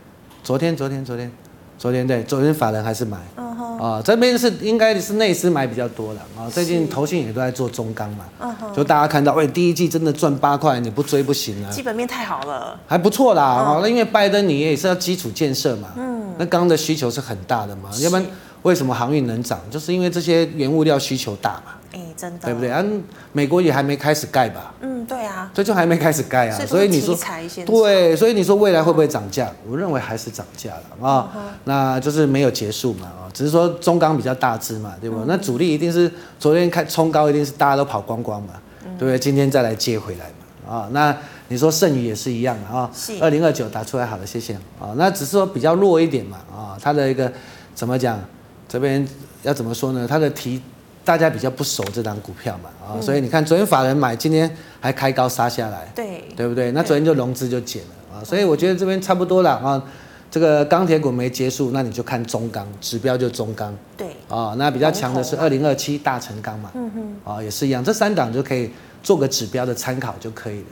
[0.44, 1.32] 昨天昨天昨天昨天
[2.06, 3.16] 对，昨天法人还是买。
[3.80, 8.24] 啊，这边是应该是内资买比较多的啊，最近投信也都在做中钢嘛，
[8.74, 18.26] 就大家看到，喂，第一季真的赚八块，你不追不行啊，基本面太好了，还不错啦，啊，那因为拜登你也是要基础建设嘛，嗯，那钢的需求是很大的嘛，要不然
[18.62, 21.77] 为什么航运能涨，就是因为这些原物料需求大嘛。
[21.98, 22.70] 哎，真的，对不对？
[22.70, 22.84] 啊，
[23.32, 24.72] 美国也还没开始盖吧？
[24.80, 27.16] 嗯，对啊，这就还没开始盖啊，所以你说，
[27.66, 29.50] 对，所以你说未来会不会涨价？
[29.68, 31.32] 我认为还是涨价了啊，
[31.64, 35.24] 那就是没有结束嘛啊，只是说中钢比较大只嘛，对不？
[35.26, 38.54] 那主力一定是昨天开冲高，一定是大家都跑光光嘛，
[38.96, 39.18] 对不对？
[39.18, 40.26] 今天再来接回来
[40.66, 41.16] 嘛啊，那
[41.48, 42.88] 你说剩余也是一样的啊，
[43.20, 47.32] 二零二九打出来好了，谢谢啊，那只是说比较弱一点嘛啊，它的一个
[47.74, 48.20] 怎么讲？
[48.68, 49.04] 这边
[49.42, 50.06] 要怎么说呢？
[50.08, 50.62] 它的提。
[51.08, 56.70] 大家比较不熟这档股票嘛，啊、嗯，所以你看昨天法人买，今天还开高杀下来，对，对不对？
[56.72, 59.82] 那昨天就融资就减了啊，所以我觉得这边差不多了啊。
[60.30, 68.70] 这个钢铁股没结束，那你就看中钢，指标就中钢，对，啊，那比较强的是二零二七大成钢嘛，嗯哼，啊，也是一样，这三档就可以
[69.02, 70.66] 做个指标的参考就可以了。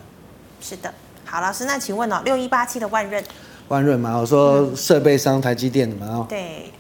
[0.61, 0.93] 是的，
[1.25, 3.25] 好，老师，那请问哦，六一八七的万润，
[3.69, 6.71] 万润嘛，我说设备商台积电的嘛，哦，对。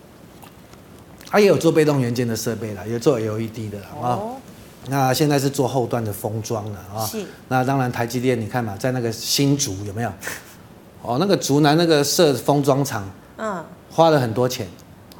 [1.29, 4.15] 它也有做被动元件的设备了，也做 LED 的啊。
[4.15, 4.37] 哦、
[4.89, 7.05] 那现在是做后段的封装了啊。
[7.05, 7.25] 是。
[7.49, 10.11] 那当然，台积电你看嘛，在那个新竹有没有？
[11.03, 13.09] 哦，那个竹南那个设封装厂，
[13.39, 14.67] 嗯，花了很多钱，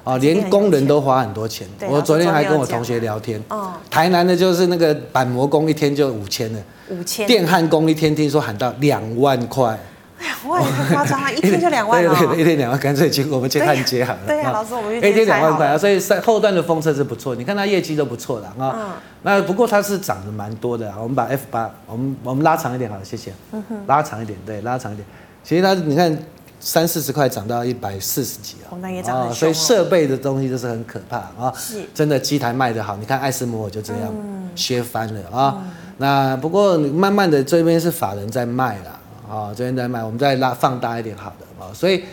[0.05, 1.69] 哦，连工人都花很多钱。
[1.89, 7.27] 我昨天还跟我同学聊天，哦，台南的就是那个板模工一天就五千了，五千。
[7.27, 9.79] 电焊工一天听说喊到两万块。
[10.19, 12.15] 两万太夸张了，一天就两万了。
[12.17, 14.21] 对对对，一天两万，干脆请我们去焊接好了。
[14.27, 18.75] 对呀，老师，我们一天两万块啊，所以后段的封测是不错，你看它业绩都不错的啊。
[18.79, 18.91] 嗯。
[19.23, 23.33] 那不过它是涨得蛮多的，我们把 F 八，我们我们拉长一点好了，谢谢。
[23.53, 23.77] 嗯哼。
[23.87, 25.07] 拉长一点，对，拉长一点。
[25.45, 26.17] 其实它你看
[26.59, 28.75] 三四十块涨到一百四十几啊。
[28.81, 29.35] 那也涨很凶。
[29.35, 31.53] 所以设备的东西就是很可怕啊。
[31.55, 31.85] 是。
[31.95, 34.13] 真的机台卖得好，你看爱斯摩尔就这样
[34.55, 35.63] 削翻了啊。
[35.99, 38.96] 那不过慢慢的这边是法人在卖了。
[39.29, 42.05] 啊，昨天在卖，我们再拉放大一点，好的啊，所以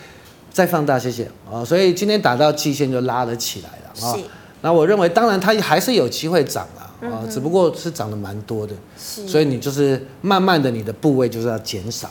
[0.50, 4.18] 再放大，谢谢啊，所以今天打到季线就拉了起来了啊。
[4.60, 8.74] 那我认为，当然它还是有机会涨了啊，只不过是涨的蛮多的。
[8.98, 9.28] 是。
[9.28, 12.08] 所以你就是慢慢的，你的部位就是要减少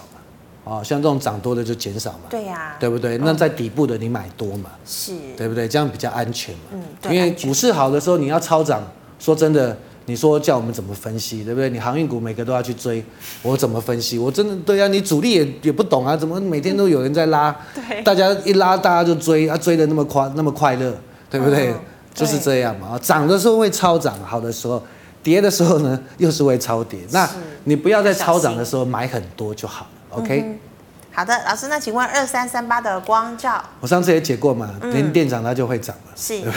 [0.65, 2.19] 嘛，啊，像这种涨多的就减少嘛。
[2.29, 2.77] 对呀。
[2.79, 3.17] 对不对？
[3.17, 4.69] 那在底部的你买多嘛。
[4.85, 5.13] 是。
[5.35, 5.67] 对不对？
[5.67, 6.61] 这样比较安全嘛。
[6.73, 7.13] 嗯。
[7.13, 8.81] 因为股市好的时候你要超涨，
[9.19, 9.77] 说真的。
[10.05, 11.69] 你说叫我们怎么分析，对不对？
[11.69, 13.03] 你航运股每个都要去追，
[13.41, 14.19] 我怎么分析？
[14.19, 17.55] 我真的对啊，你主力也也不懂啊，怎么每天都有人在拉？
[17.73, 20.93] 对，大家一拉大家就追啊，追的那么快那么快乐，
[21.29, 21.69] 对不对？
[21.69, 21.79] 嗯、
[22.13, 22.99] 就是这样嘛。
[23.01, 24.83] 涨的时候会超涨，好的时候，
[25.23, 26.99] 跌的时候呢又是会超跌。
[27.11, 27.29] 那
[27.63, 30.59] 你不要在超涨的时候买很多就好了，OK？、嗯、
[31.13, 36.41] 好的，老师，那请问二三三八的光照，我上次也解过嘛，连电涨它就会涨了，是。
[36.41, 36.51] 对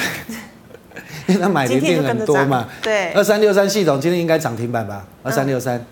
[1.27, 5.05] 因为他买联电很多嘛，对，二三六三系统今天应该涨停板吧？
[5.23, 5.85] 二三六三，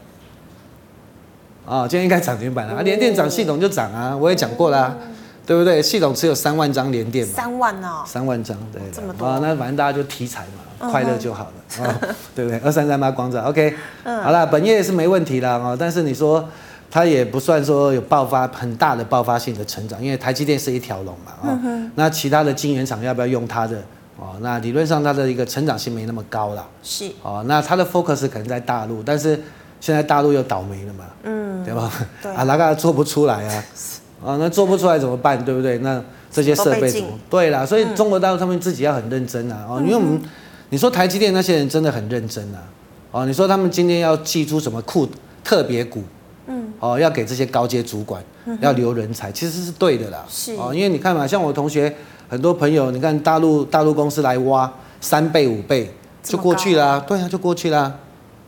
[1.67, 4.95] 啊，今天应该涨停板了啊，联电涨系统就涨啊，我也讲过啦，
[5.45, 5.83] 对不对？
[5.83, 9.27] 系统只有三万张联电嘛，三万哦，三万张，对，这么多。
[9.27, 10.43] 啊，那反正大家就题材
[10.79, 12.01] 嘛，快乐就好了，啊，
[12.35, 12.61] 对不对？
[12.61, 16.49] 二三三八光罩，OK，好了，本业是没问题啦，哦，但是你说
[16.91, 21.59] 它也不算说有爆发很大的爆发性的成长，因为台积电是一条龙嘛，啊，
[21.97, 23.83] 那其他的晶圆厂要不要用它的？
[24.17, 26.67] 哦，那理论上它的一个成长性没那么高了。
[26.83, 29.41] 是，哦，那它的 focus 可能在大陆，但是
[29.81, 31.91] 现在大陆又倒霉了嘛，嗯，对吧？
[32.23, 33.65] 对啊，那个做不出来啊，
[34.25, 35.45] 啊，那做不出来怎么办？
[35.45, 35.79] 对不对？
[35.79, 36.01] 那
[36.31, 37.09] 这些设备怎么？
[37.29, 40.21] 对啦，所以中国大陆他们自己要很认真啊，哦，因为我们
[40.71, 42.63] 你说台积电那些人真的很认真啊，
[43.11, 45.09] 哦，你说他们今天要寄出什么库
[45.43, 46.05] 特别股，
[46.47, 48.23] 嗯，哦，要给这些高阶主管
[48.61, 51.93] 要留人才，其实是对的啦，是，哦，因为你看嘛，像我同学。
[52.35, 54.69] 很多朋友，你看大陆大陆公司来挖
[55.01, 55.89] 三倍五倍
[56.21, 57.95] 就过去啦，对啊，就过去啦。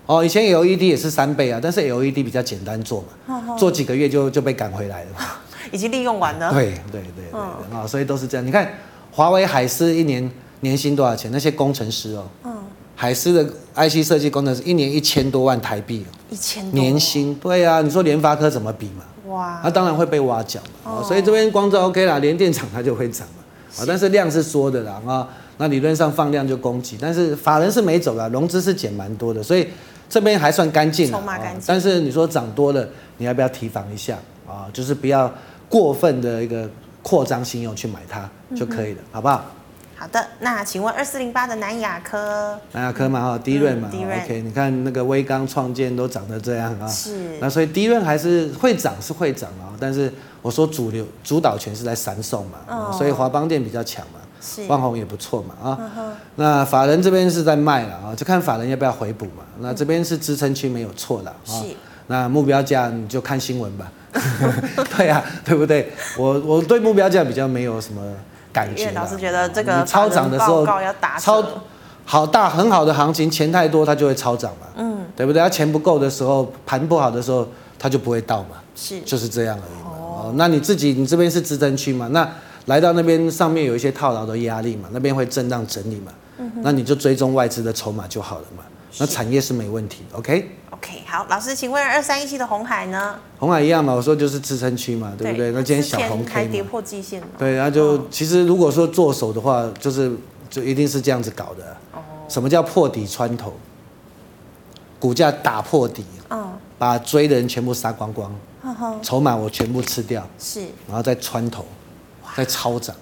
[0.06, 5.10] 哦，以前 LED 也是三倍啊，但是 LED 比较简单做嘛，做几个月就就被赶回来了，
[5.70, 6.52] 已经利用完了。
[6.52, 7.40] 对对对对
[7.78, 8.44] 啊，所以都是这样。
[8.44, 8.68] 你看
[9.12, 10.28] 华为海思一年
[10.60, 11.30] 年薪多少钱？
[11.32, 12.52] 那些工程师哦，嗯，
[12.96, 13.44] 海思的
[13.76, 17.32] IC 设计工程师一年一千多万台币，一千年薪。
[17.36, 19.04] 对啊，你说联发科怎么比嘛？
[19.32, 20.92] 哇，那当然会被挖角嘛。
[20.92, 23.42] 哦所以这边光照 OK 啦，连电厂它就会涨嘛。
[23.78, 29.66] 啊，但是量是缩的啦啊，那理论上放量就供给，但是法人是没走啦，融资是减蛮多的，所以
[30.08, 31.12] 这边还算干净。
[31.66, 34.66] 但是你说涨多了，你要不要提防一下啊？
[34.72, 35.32] 就是不要
[35.68, 36.68] 过分的一个
[37.02, 39.44] 扩张信用去买它就可以了，好不好？
[39.96, 50.12] 好的，那请问二四零八的南亚科，南亚科嘛哈，低润嘛，OK，你看那个微刚创建都涨得这样啊，是，那所以低润还是会涨是会涨啊，但是。
[50.42, 56.16] 我说主流主导权是在三送嘛，哦、所以华邦电比较强嘛，是旺宏也不错嘛啊。
[56.36, 59.42] 那法人这边是在卖了啊，就看法人要不要回补嘛。
[59.58, 61.34] 那这边是支撑区没有错的啊。
[61.44, 61.64] 是
[62.06, 63.90] 那目标价你就看新闻吧。
[64.96, 65.90] 对啊，对不对？
[66.16, 68.00] 我我对目标价比较没有什么
[68.56, 68.90] 感觉。
[68.92, 70.66] 老师觉得这个超涨的时候
[71.20, 71.44] 超
[72.06, 74.66] 好大很好的行情，钱太多它就会超涨嘛。
[74.76, 75.42] 嗯，对不对？
[75.42, 77.46] 它钱不够的时候，盘不好的时候，
[77.78, 78.56] 它就不会到嘛。
[78.74, 79.90] 是，就是这样而已嘛。
[79.98, 80.32] 哦。
[80.36, 82.08] 那你自己，你这边是支撑区嘛？
[82.12, 82.26] 那
[82.66, 86.12] 来到那边上面有一些套牢的压力嘛，那边会震荡整理嘛。
[86.38, 86.50] 嗯。
[86.62, 88.62] 那你就追踪外资的筹码就好了嘛。
[88.98, 90.48] 那产业是没问题，OK？OK，、
[90.80, 93.18] okay, 好，老师，请问二三一七的红海呢？
[93.38, 95.50] 红海一样嘛，我说就是支撑区嘛，对不对？
[95.52, 97.26] 那今天小红 K 还跌破季线了。
[97.38, 100.12] 对，然后就、哦、其实如果说做手的话，就是
[100.50, 101.76] 就一定是这样子搞的。
[101.92, 102.00] 哦。
[102.28, 103.52] 什么叫破底穿头？
[104.98, 108.34] 股价打破底，嗯，把追的人全部杀光光。
[109.00, 111.64] 筹码我全部吃掉，是，然后再穿头，
[112.36, 112.96] 再超涨，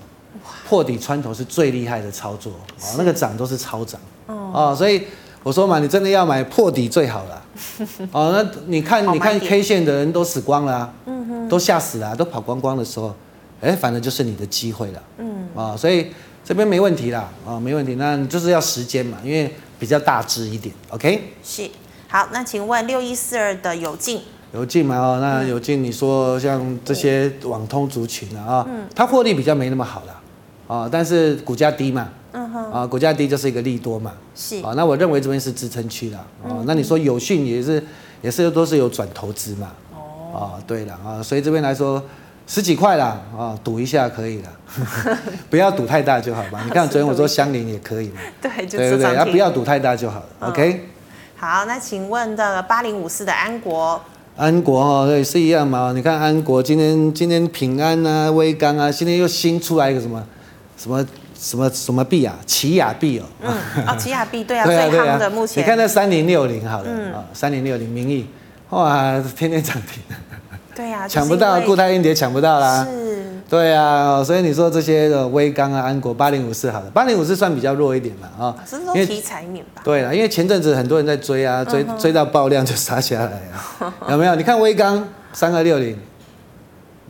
[0.68, 5.06] 破底穿头是最厉害的操作，哦，那个涨都是超涨，哦，所以
[5.42, 7.42] 我说嘛，你真的要买破底最好了，
[8.12, 13.14] 哦，那你看你看 K 线的人都死光了，嗯哼，都吓死了，都跑光光的时候，
[13.60, 16.08] 哎，反正就是你的机会了，嗯，啊，所以
[16.44, 21.68] 这边没问题啦，啊，没问题，那就是要时间嘛，因为比较大只一点，OK，是，
[22.08, 24.20] 好，那请问六一四二的友进。
[24.52, 30.20] 有进嘛哦，那有进你说像这些网通族群啊，嗯，它获利比较没那么好了，
[30.68, 37.82] 啊，但是股价低嘛，嗯哼，啊，股价低就是一个利多嘛，是，啊，那我认为这边是支撑区了，啊，那你说友讯也是
[38.22, 42.02] 也是都是有转投资嘛，哦，啊，对了啊，所以这边来说
[42.46, 44.52] 十几块啦，啊，赌一下可以了，
[45.48, 46.60] 不要赌太大就好吧。
[46.64, 50.88] 你看昨天我说相邻也可以嘛，对，对对对，啊，不要赌太大就好了，OK。
[51.36, 54.00] 好，那请问这个八零五四的安国。
[54.36, 60.20] 安国哦也是一样嘛，你看安国今天今天平安啊、威刚啊，今天又新出来一个什么
[60.76, 61.06] 什么
[61.44, 63.24] 什么什么币啊，奇亚币哦。
[63.42, 63.52] 嗯，
[63.86, 65.62] 哦，奇亚币 对啊，最夯的目前。
[65.62, 68.26] 你看那三零六零好了，啊，三零六零名义，
[68.70, 70.02] 哇，天天涨停。
[70.74, 72.86] 对呀， 抢不到固态硬碟抢不到啦。
[72.90, 73.24] 是。
[73.46, 78.56] 对啊，所以你说这些的微刚啊、安国八零五四好了，八零五四算比较弱一点嘛啊，
[78.94, 79.82] 因为题材面吧。
[79.84, 83.42] 对啊，因为前阵子很多人在追啊，追追到爆量就杀下来
[83.78, 84.34] 啊，有没有？
[84.34, 85.96] 你看微刚三二六零，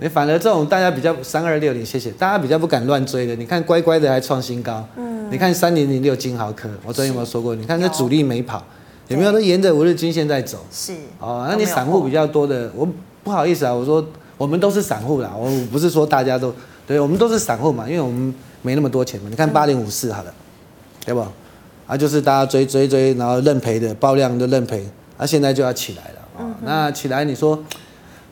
[0.00, 3.34] 你反而这种大家比较三二六零，谢谢，大家比较不敢乱追的。
[3.36, 7.54] 你看乖乖的还创新高，嗯，你看三零零六金豪科，我昨天有没有说过？
[7.54, 8.62] 你看那主力没跑，
[9.08, 9.32] 有没有？
[9.32, 11.46] 都沿着五日均线在走，是哦。
[11.48, 12.88] 那你散户比较多的，我
[13.22, 14.04] 不好意思啊，我说。
[14.36, 16.52] 我们都是散户啦，我不是说大家都，
[16.88, 19.28] 对，我们都是散户嘛，因为我们没那么多钱嘛。
[19.30, 20.34] 你看八零五四好了，
[21.06, 21.24] 对不？
[21.86, 24.84] 啊，就是大家追追追，然后认赔的，爆量就认赔，
[25.16, 26.40] 啊，现在就要起来了啊。
[26.40, 27.56] 嗯、那起来，你说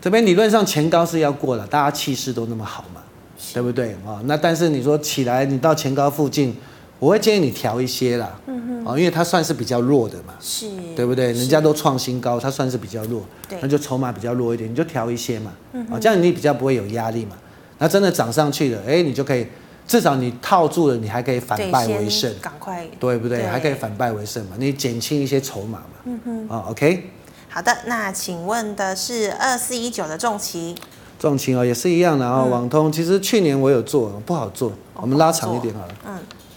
[0.02, 3.00] 这边理论上前高是要过了，大家气势都那么好嘛，
[3.38, 4.20] 是对不对啊？
[4.24, 6.54] 那但是你说起来，你到前高附近。
[6.98, 11.32] 我会建议你调一些啦，嗯哼，因为它算是比较弱的嘛，是，对不对？
[11.32, 17.36] 人家都创新高，它算是比较弱，对，那就筹码比较弱一点，你就调一些嘛，嗯哼，这样你比较不会有压力嘛。
[17.78, 19.44] 那真的涨上去了，哎，你就可以
[19.84, 23.38] 至少你套住了，你还可以反败为胜，赶快，对不对？
[23.38, 25.86] 对还可以反败为胜嘛，你减轻一些筹码嘛。
[26.04, 26.48] 嗯哼。
[26.48, 27.10] 啊，OK。
[27.54, 30.74] 好的，那请问的是二四一九的重骑。
[31.18, 32.42] 重骑哦，也是一样的啊。
[32.42, 35.94] 网通其实去年我有做，不好做，我们拉长一点好了。
[36.06, 36.14] 嗯。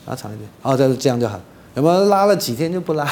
[0.07, 1.37] 拉长一点，哦，这这样就好。
[1.73, 3.05] 有没有拉了几天就不拉？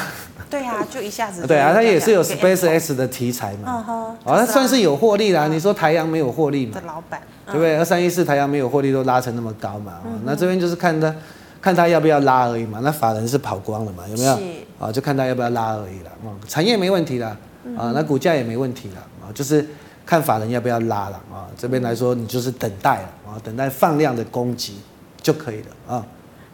[0.49, 1.43] 对啊，就一下子。
[1.47, 3.83] 对啊，它也是有 Space X 的题材嘛。
[4.23, 5.47] 哦，它算是有获利啦。
[5.47, 6.79] 你说台阳没有获利嘛？
[6.79, 7.21] 的老板。
[7.47, 7.77] 对不对？
[7.77, 9.99] 二三一四台阳没有获利都拉成那么高嘛？
[10.23, 11.13] 那这边就是看他，
[11.61, 12.79] 看他要不要拉而已嘛。
[12.81, 14.03] 那法人是跑光了嘛？
[14.07, 14.39] 有没有？
[14.79, 16.09] 啊，就看他要不要拉而已了。
[16.23, 17.35] 啊，产业没问题啦。
[17.77, 19.01] 啊，那股价也没问题了。
[19.21, 19.67] 啊，就是
[20.05, 21.15] 看法人要不要拉了。
[21.31, 23.09] 啊，这边来说你就是等待了。
[23.27, 24.75] 啊，等待放量的攻击
[25.21, 25.95] 就可以了。
[25.95, 26.05] 啊。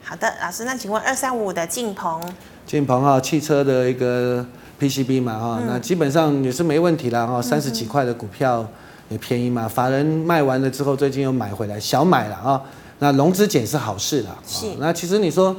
[0.01, 2.19] 好的，老师，那请问二三五的晋鹏，
[2.65, 4.43] 晋鹏啊，汽车的一个
[4.79, 8.65] PCB 嘛哈，嗯、那基本上也是没问题了哈，三十几块的股票
[9.09, 12.59] 也便宜嘛，法人卖完了之后，最近又买回来，小买了啊，
[12.97, 14.35] 那融资减是好事啦。
[14.47, 15.55] 是，那其实你说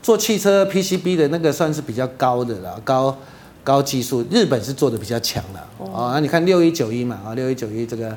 [0.00, 3.14] 做汽车 PCB 的那个算是比较高的了，高
[3.64, 5.60] 高技术，日本是做的比较强的
[5.92, 8.16] 啊，那你看六一九一嘛啊，六一九一这个。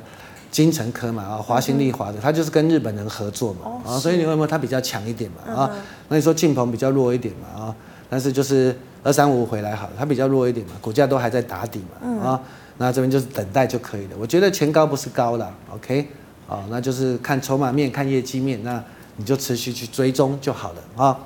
[0.53, 5.71] 金城科嘛啊，华新丽华的，它就是跟日本人合作嘛啊，所以你会不会它比较强一点嘛啊？
[6.09, 7.75] 那你说晋鹏比较弱一点嘛啊？
[8.07, 12.39] 但是就是二三五回来好了，它比较弱一点嘛，股价都还在打底嘛啊，
[12.77, 14.09] 那这边就是等待就可以了。
[14.19, 16.07] 我觉得前高不是高了，OK
[16.47, 18.83] 啊，那就是看筹码面、看业绩面，那
[19.15, 21.17] 你就持续去追踪就好了啊。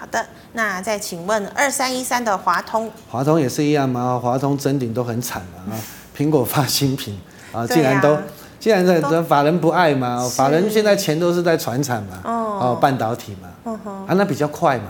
[0.00, 0.24] 好的，
[0.54, 5.76] 那再请问二三一三的华通，华通也是一样嘛，华通真顶都很惨嘛啊，
[6.16, 7.20] 苹果发新品
[7.52, 8.16] 啊，既然都。
[8.58, 13.72] 既然这法人不爱嘛，法人现在钱都是在传产嘛，哦，半导体嘛，
[14.06, 14.84] 啊，那比较快嘛，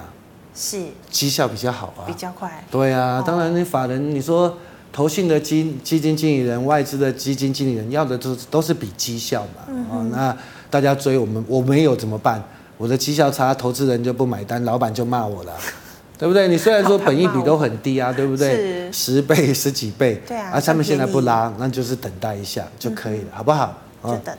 [0.52, 4.58] 是，绩效比较好啊，比较快，对啊，当然你法人你说
[4.92, 10.36] 投信的基基金经理人、外资的基金经理人要的都都是比绩效嘛，啊，那
[10.68, 12.42] 大家追我们，我没有怎么办？
[12.80, 15.52] 我的绩效差，投资人就不买单，老板就骂我了。
[16.16, 16.48] 对不对？
[16.48, 18.90] 你虽然说本益比都很低啊，对不对？
[18.90, 20.50] 十倍、十几倍，对啊。
[20.54, 23.74] 而他们现在不拉，那就是等待一下就可以了，好不好？
[24.04, 24.34] 就等。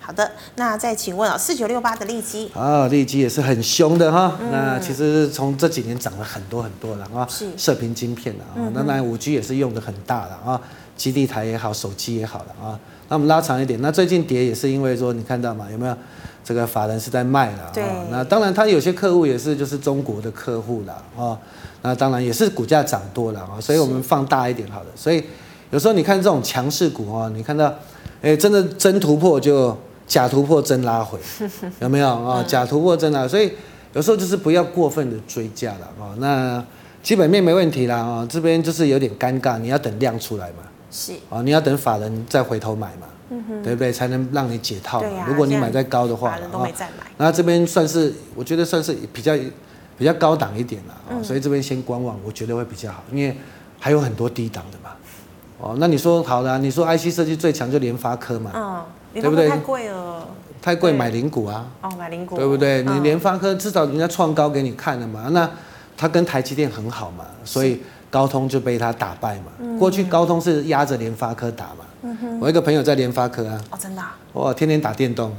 [0.00, 4.36] 好的，那再请问啊，四九六八的利基啊，利基也是很凶的哈。
[4.52, 10.60] 那其实从这几年涨了很多很多了啊，是射频晶片的啊，那当然五 G 也是用的很大了啊，
[10.96, 12.78] 基地台也好，手机也好了啊。
[13.08, 15.66] 那我们拉长一点，那最近跌也是因为说你看到吗？
[15.72, 15.96] 有没有？
[16.46, 21.36] 这个法人是在卖了，对，那当然他有些客户也是就是中国的客户了啊，
[21.82, 25.24] 那当然也是股价涨多了啊，所以我们放大一点好了，所以
[25.72, 27.74] 有时候你看这种强势股啊，你看到，
[28.22, 29.76] 哎，真的真突破就
[30.06, 31.18] 假突破真拉回，
[31.82, 32.08] 有没有？
[32.08, 32.44] 啊？
[32.46, 33.50] 假突破真拉，所以
[33.92, 36.64] 有时候就是不要过分的追价了啊，那
[37.02, 41.12] 基本面没问题啦啊，这边就是有点尴尬，你要等量出来嘛，是。
[41.28, 43.08] 啊，你要等法人再回头买嘛。
[43.30, 43.92] 嗯，对不对？
[43.92, 45.26] 才能让你解套嘛。
[45.26, 47.06] 如果你买在高的话，人都没再买。
[47.16, 49.34] 那这边算是，我觉得算是比较
[49.98, 53.36] 比较高档一点了，嗯、所以这边先观望，我觉得会比较好，因为
[53.80, 54.90] 还有很多低档的嘛。
[55.58, 58.84] 哦，那你说好了，你说 IC 设计最强就联发科嘛，嗯，
[59.22, 59.48] 对不对？
[59.48, 60.28] 太贵了，
[60.60, 61.66] 太贵买零股啊。
[61.80, 62.82] 哦，买零股，对不对？
[62.82, 65.50] 你联发科至少人家创高给你看了嘛，那
[65.96, 69.44] 它跟台积电很好嘛，所以高通就被它打败嘛。
[69.58, 71.86] 嗯、过去高通是压着联发科打嘛。
[72.40, 74.02] 我一个朋友在联发科啊，哦，真的，
[74.34, 75.32] 哇，天天打电动，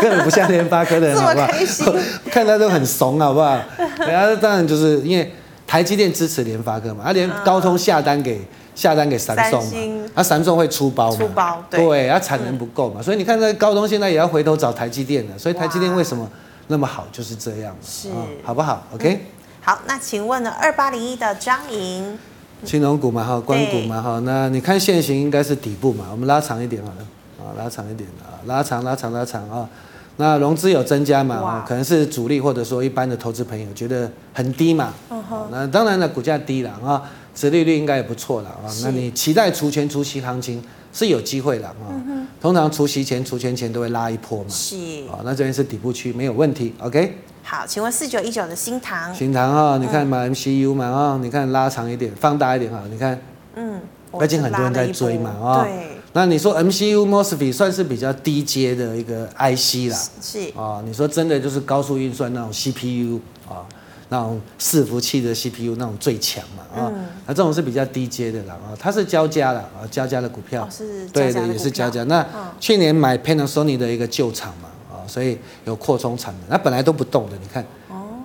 [0.00, 1.48] 根 本不像联发科的人， 好不好？
[2.30, 3.58] 看他都很怂，好不好？
[3.98, 5.32] 然后当然就是因为
[5.66, 8.40] 台积电支持联发科嘛，他连高通下单给
[8.74, 16.28] 下单给三星嘛，啊，三星会出包嘛，出包，对，他产能不够嘛，所以你看那高通现在也要回头找台积电了，所以台积电为什么
[16.68, 18.08] 那么好，就是这样，是，
[18.42, 19.20] 好不好？OK，
[19.60, 22.18] 好，那请问呢，二八零一的彰银。
[22.64, 26.96] 金融股嘛，哈，关股嘛，哈，那你看线形应该是底部嘛，我们拉长一点好了，
[27.38, 29.68] 啊，拉长一点啊，拉长拉长拉长啊，
[30.16, 31.64] 那融资有增加嘛，哇。
[31.66, 35.46] 可能是主力或者说一般的投资朋友觉得很低嘛，嗯、哼。
[35.50, 37.02] 那当然了，股价低了啊，
[37.34, 40.62] 殖利率应该也不错了啊，那你期待除权除息行情
[40.92, 44.76] 是有机会了啊，嗯、通常除息前除权前都会拉一波嘛，是，
[45.10, 47.18] 啊，那这边是底部区没有问题，OK。
[47.46, 53.20] 好，请问四九一九的新塘，新唐哈，你看买 MCU 嘛啊，你看拉长一点，放大一点啊，你看，
[53.54, 53.78] 嗯，
[54.18, 63.60] 最近很多人在追嘛啊，对，那你说 MCU MOSFET 算是比较低阶的一个 IC 啦，是啊，你说真的就是高速运算那种 CPU 啊，
[64.08, 66.90] 那种伺服器的 CPU 那种最强嘛啊，
[67.26, 72.02] 那这种是比较低阶的啦啊，它是交加的啊，交加的股票，是，对的，也是交加。
[72.04, 72.26] 那
[72.58, 74.70] 去年买 Panasonic 的一个旧厂嘛。
[75.06, 77.64] 所以有扩充产能，那本来都不动的，你看，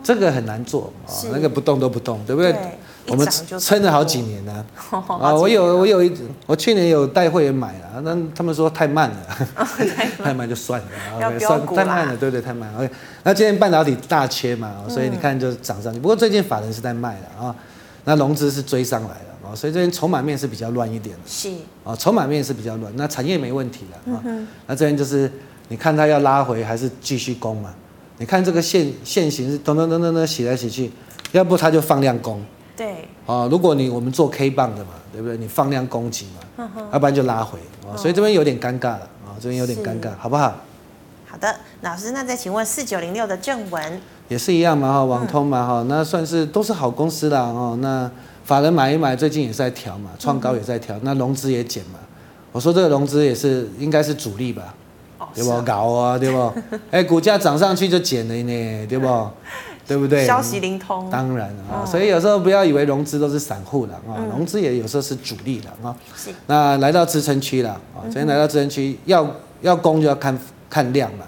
[0.04, 2.56] 这个很难做啊，那个不动都不动，对不对？
[3.08, 3.28] 我们
[3.60, 4.64] 撑了好几年呢。
[4.92, 6.12] 啊，我有我有一
[6.46, 9.18] 我去年有带会员买了，那他们说太慢了，
[10.24, 12.80] 太慢就算了，算太慢了，对对，太慢了。
[12.80, 12.92] OK，
[13.24, 16.00] 那今天半导体大切嘛，所以你看就涨上去。
[16.00, 17.56] 不过最近法人是在卖了啊，
[18.06, 21.22] 那融资是追上来了啊，所以这边筹码面是比较乱一点的。
[21.26, 21.50] 是
[21.84, 24.24] 啊，筹码面是比较乱，那产业没问题了啊。
[24.68, 25.32] 那这边就是
[25.70, 27.74] 你看它要拉回还是继续攻嘛？
[28.18, 30.92] 你看这个线线型是噔噔噔噔噔洗来洗去，
[31.32, 32.44] 要不它就放量攻。
[32.76, 35.38] 对，啊，如果你我们做 K 棒的嘛，对不对？
[35.38, 37.58] 你放量攻击嘛，要不然就拉回
[37.88, 40.56] 啊，所以这边有点尴尬了啊，这边有点尴尬，好不好？
[41.28, 47.78] 好的，老师，那再请问四九零六的正文也是一样嘛哈，网通嘛哈，那算是都是好公司啦哦。
[47.82, 48.10] 那
[48.44, 52.00] 法人买一买，最近也是在调嘛，创高也在调，那融资也减嘛。
[52.52, 54.74] 我说这个融资也是应该是主力吧，
[55.34, 55.62] 对不？
[55.62, 56.54] 搞啊，对不？
[56.92, 59.08] 哎，股价涨上去就减了呢，对不？
[59.90, 60.24] 对不对？
[60.28, 65.96] 消息灵通，当然啊，所以有时候不要以为融资都是散户的啊，融资也有时候是主力的啊。
[66.16, 66.30] 是。
[66.46, 69.28] 那来到支撑区了啊，今天来到支撑区，要
[69.62, 70.38] 要攻就要看
[70.70, 71.26] 看量嘛，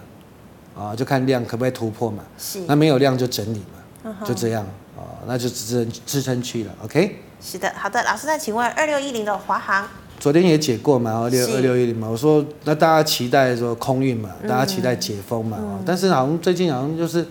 [0.79, 2.23] 啊，就看量可不可以突破嘛。
[2.37, 2.59] 是。
[2.67, 3.63] 那没有量就整理
[4.03, 4.63] 嘛，就这样
[4.95, 7.19] 啊，那就支撑支撑区了，OK。
[7.41, 9.87] 是的，好的，老师，那请问二六一零的华航，
[10.21, 17.25] 昨天也解过嘛，二六二六一零嘛，我说那大家期待说空运嘛，大家期待解封嘛，但是好像最近好像就是。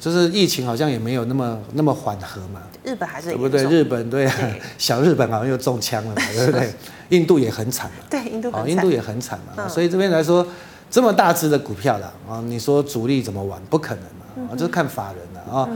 [0.00, 3.64] 就是疫情好像也没有那么那么缓和嘛，日本还是对不对？
[3.64, 4.30] 日本对，
[4.78, 6.72] 小日本好像又中枪了嘛， 对不对？
[7.08, 10.46] 印度也很惨嘛， 对，印度印度也很惨嘛，所以这边来说，
[10.88, 13.60] 这么大只的股票了啊，你说主力怎么玩？
[13.68, 14.04] 不可能
[14.46, 15.68] 嘛，啊，就是看法人了啊。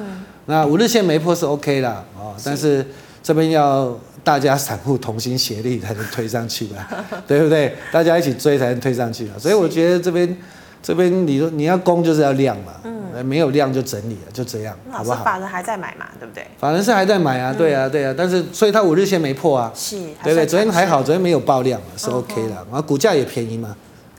[0.47, 2.87] 那五日线没破是 OK 啦，啊，但是
[3.25, 6.89] 这边要大家散户同心协力才能推上去吧，
[7.27, 7.75] 对不对？
[7.91, 10.37] 大家一起追才能推上去啊，所以我觉得这边
[10.83, 12.73] 这边你说你要攻就是要量嘛。
[12.85, 12.93] 嗯
[13.27, 15.23] 没有量就整理了，就这样，好不好？
[15.23, 16.47] 法人还在买嘛，对不对？
[16.59, 20.47] 法人是还在买啊，对啊，对啊，但是所以它五日线没破啊，是，对不对？
[20.47, 22.55] 昨天还好，昨天没有爆量嘛，是 OK 的。
[22.55, 23.77] 然后股价也便宜嘛，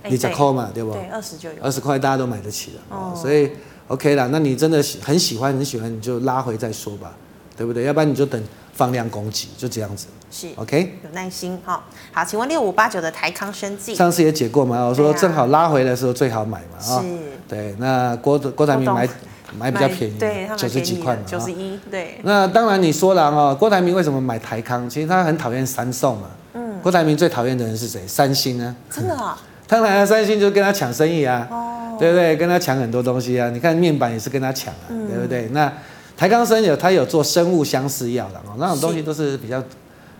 [0.07, 0.93] 你十块嘛，对不？
[0.93, 3.49] 对，二十就有，二十块大家都买得起了，所以
[3.87, 4.27] OK 了。
[4.27, 7.13] 那你真的很喜欢很喜欢，你就拉回再说吧，
[7.57, 7.85] 对不对？
[7.85, 8.39] 要不然你就等
[8.73, 10.07] 放量攻击，就这样子。
[10.31, 11.83] 是 OK，有耐心哈。
[12.11, 14.83] 好，请问六五八九的台康生技，上次也解过嘛？
[14.83, 17.01] 我说正好拉回的时候最好买嘛啊。
[17.01, 17.07] 是。
[17.47, 19.07] 对，那郭郭台铭买
[19.55, 21.79] 买比较便宜，对，九十几块嘛，九十一。
[21.91, 22.17] 对。
[22.23, 24.89] 那当然你说了哦，郭台铭为什么买台康？
[24.89, 26.27] 其实他很讨厌三送嘛。
[26.53, 26.79] 嗯。
[26.81, 28.01] 郭台铭最讨厌的人是谁？
[28.07, 28.75] 三星啊。
[28.89, 29.39] 真的啊。
[29.67, 32.35] 当然，三星就跟他抢生意啊，哦，对不对？
[32.35, 33.49] 跟他抢很多东西啊。
[33.49, 35.47] 你看面板也是跟他抢啊，对不对？
[35.51, 35.71] 那
[36.15, 39.63] 台康生有他有做生物相似药的哦，那种东西都是比较。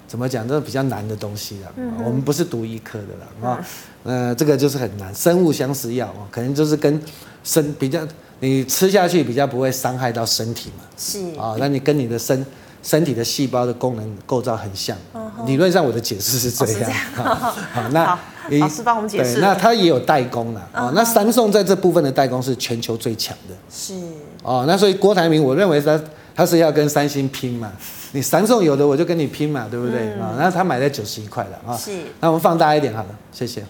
[0.06, 0.48] 怎么讲？
[0.48, 1.72] 都是比较难的东西了。
[1.76, 3.66] 嗯、我们不是读医科的了啊。
[4.04, 5.16] 嗯、呃，这个就是很难。
[5.16, 7.02] 生物相似药哦，可能就是跟
[7.44, 8.00] 身比较，
[8.40, 10.84] 你吃下去比较不会伤害到身体嘛。
[10.96, 12.46] 是啊，那你跟你的身
[12.84, 14.96] 身体的细胞的功能构造很像。
[15.48, 16.92] 理论上我的解释是这样。
[17.16, 18.20] 好， 那好
[18.60, 19.40] 老师帮我们解释。
[19.40, 20.92] 那它也有代工了啊。
[20.94, 23.56] 那三宋在这部分的代工是全球最强的。
[23.72, 23.96] 是。
[24.44, 26.00] 哦，那所以郭台铭，我认为他
[26.36, 27.72] 他是要跟三星拼嘛。
[28.12, 30.36] 你三送有的我就跟你拼嘛，对不对啊？
[30.38, 31.76] 那、嗯、他买在九十一块了啊。
[31.76, 31.92] 是。
[32.20, 33.64] 那我们放大一点好了，谢谢。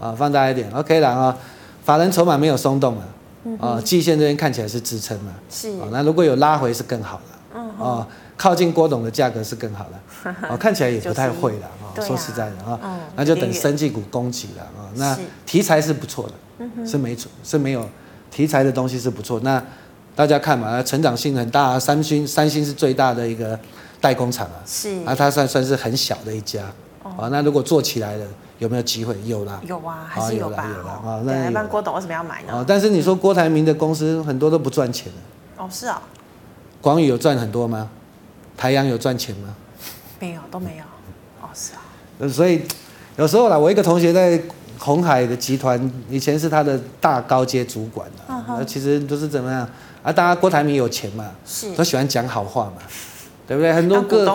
[0.00, 1.36] 啊，放大一点，OK 了啊。
[1.82, 5.32] 法人筹码没有松动了，啊，季线这边看起来是支撑嘛。
[5.50, 5.70] 是。
[5.80, 7.60] 啊，那如果有拉回是更好了。
[7.84, 8.06] 啊，
[8.36, 10.32] 靠近郭董的价格是更好了。
[10.48, 11.98] 啊， 看起来也不太会了啊。
[12.00, 14.86] 说实在的啊，嗯、那就等生技股攻击了啊。
[14.94, 17.88] 那题材是不错的，是没错，是没有
[18.30, 19.40] 题材的东西是不错。
[19.42, 19.60] 那。
[20.14, 21.78] 大家看嘛，成长性很大啊。
[21.80, 23.58] 三星，三星是最大的一个
[24.00, 26.64] 代工厂啊，是啊，它算算是很小的一家
[27.02, 27.28] 啊。
[27.30, 28.26] 那如果做起来了，
[28.58, 29.16] 有没有机会？
[29.24, 30.66] 有啦，有啊，还是有吧。
[30.68, 32.52] 有啦，啊，那一般郭董为什么要买呢？
[32.52, 35.10] 啊，但是你说郭台铭的公司很多都不赚钱
[35.56, 36.02] 哦，是啊。
[36.80, 37.88] 广宇有赚很多吗？
[38.56, 39.54] 台阳有赚钱吗？
[40.20, 40.84] 没有，都没有。
[41.40, 42.28] 哦，是啊。
[42.28, 42.62] 所以
[43.16, 44.40] 有时候啦，我一个同学在。
[44.78, 49.68] 红海的集团以前是他的大高阶主管啊，那其实都是怎么样
[50.02, 50.12] 啊？
[50.12, 52.82] 大家郭台铭有钱嘛，是都喜欢讲好话嘛，
[53.46, 53.72] 对不对？
[53.72, 54.26] 很多各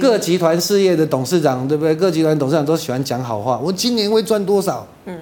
[0.00, 1.94] 各集团事业的董事长，对不对？
[1.94, 4.86] 各集团董事长都喜欢讲好话，我今年会赚多少？
[5.06, 5.18] 嗯，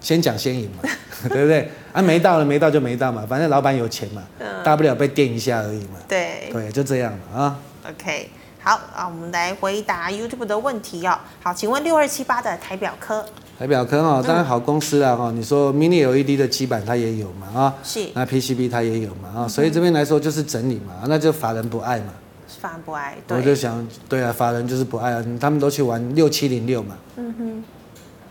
[0.00, 0.88] 先讲先赢嘛，
[1.28, 1.70] 对不对？
[1.92, 4.22] 啊，没到了，没到就没到嘛，反正老板有钱嘛，
[4.64, 5.98] 大不了被电一下而已嘛。
[6.08, 7.58] 对对，就这样嘛啊。
[7.88, 8.28] OK，
[8.60, 11.16] 好啊，我们来回答 YouTube 的问题哦。
[11.42, 13.24] 好，请问六二七八的台表科。
[13.58, 15.30] 台表科哈，当然好公司啦哈。
[15.32, 17.74] 你说 Mini LED 的基板它也有嘛啊？
[17.82, 18.06] 是。
[18.14, 19.48] 那 PCB 它也有嘛啊？
[19.48, 22.12] 所以这边来说就是整理嘛，那就法人不爱嘛。
[22.60, 23.16] 法人不爱。
[23.28, 26.96] 我就想，对啊，法人就是不爱啊，他们都去玩六七零六嘛。
[27.16, 27.64] 嗯哼。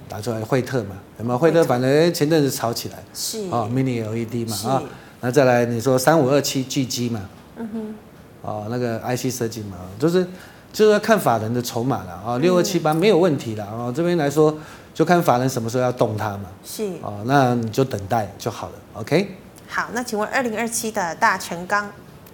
[0.08, 1.64] 打出来惠特嘛，有没有惠特？
[1.64, 3.04] 反正前阵子炒起来。
[3.14, 3.40] 是。
[3.50, 4.84] 哦，Mini LED 嘛啊，
[5.22, 7.22] 那再来你说三五二七聚积嘛，
[7.58, 7.96] 嗯哼，
[8.44, 10.28] 哦，那个 IC 设计嘛，就是
[10.76, 14.54] 就是要看法人的筹码了啊，六二七八没有问题了啊，这边来说
[14.94, 19.38] 就看法人什么时候要动它嘛，是，哦，那你就等待就好了，OK。
[19.70, 21.90] 好，那请问二零二七的大成钢。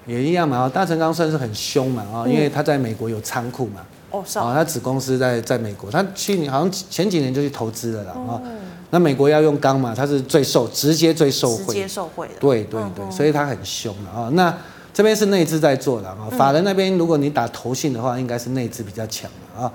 [0.08, 8.42] 也一样嘛，大成钢算是很凶嘛啊，因为它在美国有仓库嘛，哦，是啊，它子公司在在美国，它去年好像前几年就去投资了啦啊。
[8.90, 14.28] 那美国要用钢嘛，它是最受直接最受惠，直接受惠的，对对对，所以它很凶的啊。
[14.34, 14.52] 那
[14.94, 19.72] 这边是内资在做的啊，法人那边如果你打投信的话，应该是内资比较强的啊。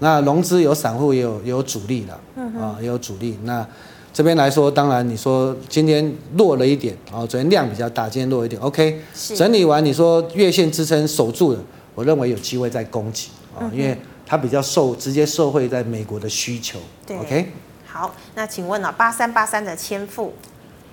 [0.00, 2.12] 那融资有散户也有也有主力的，
[2.60, 3.38] 啊也有主力。
[3.44, 3.66] 那
[4.12, 9.00] 这边来说，当然你说今天弱了一点啊，昨天量比较大，今天弱一点，OK。
[9.34, 11.58] 整理完你说月线支撑守住了，
[11.94, 13.96] 我认为有机会再攻击啊，因为
[14.26, 16.78] 它比较受直接受惠在美国的需求
[17.20, 17.52] ，OK。
[17.86, 18.94] 好，那请问呢、啊？
[18.96, 20.34] 八三八三的千富，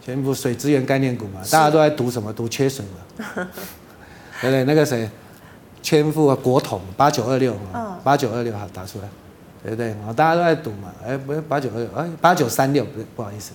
[0.05, 2.31] 千富水资源概念股嘛，大家都在赌什么？
[2.31, 3.25] 赌缺水嘛，
[4.39, 4.63] 对不对？
[4.65, 5.09] 那个谁，
[5.81, 7.55] 千富啊，国统八九二六，
[8.03, 9.07] 八九二六好打出来，
[9.63, 9.89] 对不对？
[9.93, 13.53] 啊，大家都在赌嘛，哎，不是八九二六，哎，八九三六，不是，不好意思，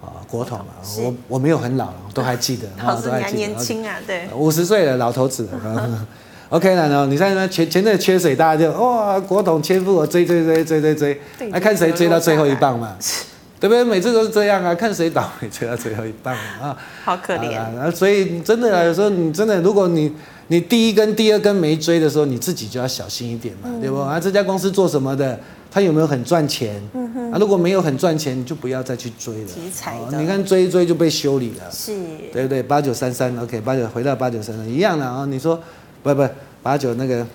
[0.00, 0.66] 啊，国统嘛，
[1.00, 5.46] 我我没有很老，都还记得，老师你还年轻啊，对，五十岁了，老头子。
[5.52, 6.06] 了。
[6.48, 12.96] OK 了，然后你看那前前阵缺水，大家就哇，国统千富，我追追追追追追，来看谁追到最后一棒嘛，
[13.58, 13.84] 对不对？
[13.84, 17.90] 每次都是这样啊，看谁倒霉追到最后一棒啊，好可怜啊。
[17.90, 20.12] 所以真的有时候你真的，如果你
[20.48, 23.98] 你第一根、第二根没追的时候，你自己就要小心一点嘛，嗯、对不？
[23.98, 25.38] 啊，这家公司做什么的？
[25.70, 26.80] 他有没有很赚钱？
[26.94, 27.32] 嗯哼。
[27.32, 29.46] 啊，如果没有很赚钱，你就不要再去追了。
[29.46, 30.20] 题材的。
[30.20, 31.94] 你看追一追就被修理了，是，
[32.32, 32.62] 对不对？
[32.62, 35.26] 八九三三，OK，八九回到八九三三一样的啊。
[35.26, 35.60] 你说。
[36.02, 36.24] 不不，
[36.62, 37.26] 八九那个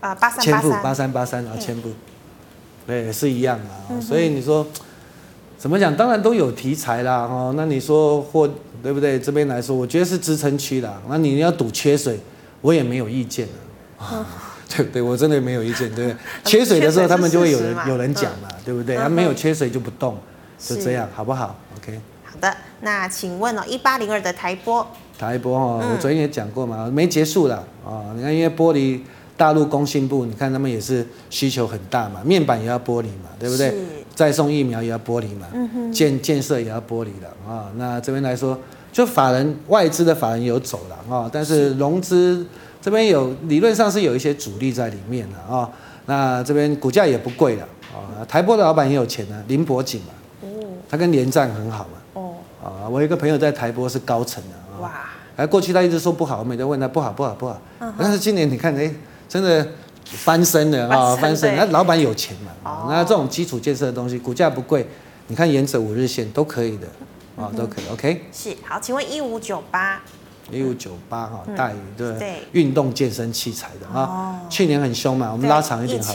[0.00, 1.92] 啊，八三千富八三八三啊，千富，
[2.84, 3.80] 对，是一样的啊。
[3.90, 4.66] 嗯、所以你说
[5.58, 5.94] 怎么讲？
[5.96, 7.54] 当然都有题材啦，哦。
[7.56, 8.48] 那你说或
[8.82, 9.18] 对不对？
[9.18, 11.00] 这边来说，我觉得是支撑区啦。
[11.08, 12.20] 那你要赌缺水，
[12.60, 13.48] 我也没有意见
[13.98, 14.04] 啊。
[14.12, 14.24] 嗯、
[14.68, 15.00] 对不对？
[15.02, 16.16] 我真的没有意见，对不对？
[16.44, 18.96] 缺水的时候，他们就会有人有人讲嘛，对不对？
[18.96, 20.16] 他、没有缺水就不动，
[20.58, 21.98] 就这样，好不好？OK。
[22.24, 24.84] 好的，那请问哦，一八零二的台玻。
[25.18, 28.12] 台玻哦，我昨天也讲过嘛，没结束啦啊。
[28.14, 29.00] 你看，因为玻璃
[29.34, 33.74] 大陆工信部，你看他们也是需求很大嘛，面板也要玻璃嘛，对不对？
[34.16, 37.70] 是再送疫苗也要剥离嘛，嗯、哼建建设也要剥离了啊。
[37.76, 38.58] 那这边来说，
[38.90, 42.44] 就法人外资的法人有走了啊，但是融资
[42.80, 45.70] 这边有理论上是有一些主力在里面的啊。
[46.06, 48.24] 那这边股价也不贵了啊。
[48.26, 50.48] 台玻的老板也有钱呢，林伯景嘛，
[50.88, 51.98] 他跟联战很好嘛。
[52.14, 54.80] 哦，啊，我有一个朋友在台玻是高层的啊。
[54.80, 54.92] 哇！
[55.36, 57.60] 哎，过去他一直说不好，我每天问他不好不好不好。
[57.98, 58.90] 但是今年你看，哎，
[59.28, 59.68] 真的
[60.06, 61.56] 翻身了啊，翻身！
[61.56, 62.52] 那老板有钱嘛？
[62.64, 64.86] 哦、那这种基础建设的东西，股价不贵，
[65.26, 66.86] 你看沿着五日线都可以的
[67.36, 67.84] 啊，都可以。
[67.92, 68.24] OK。
[68.32, 70.00] 是好，请问一五九八。
[70.48, 76.14] 一五九八哈，大宇对运动健身器材的啊，去年很凶嘛，我们拉长一点好。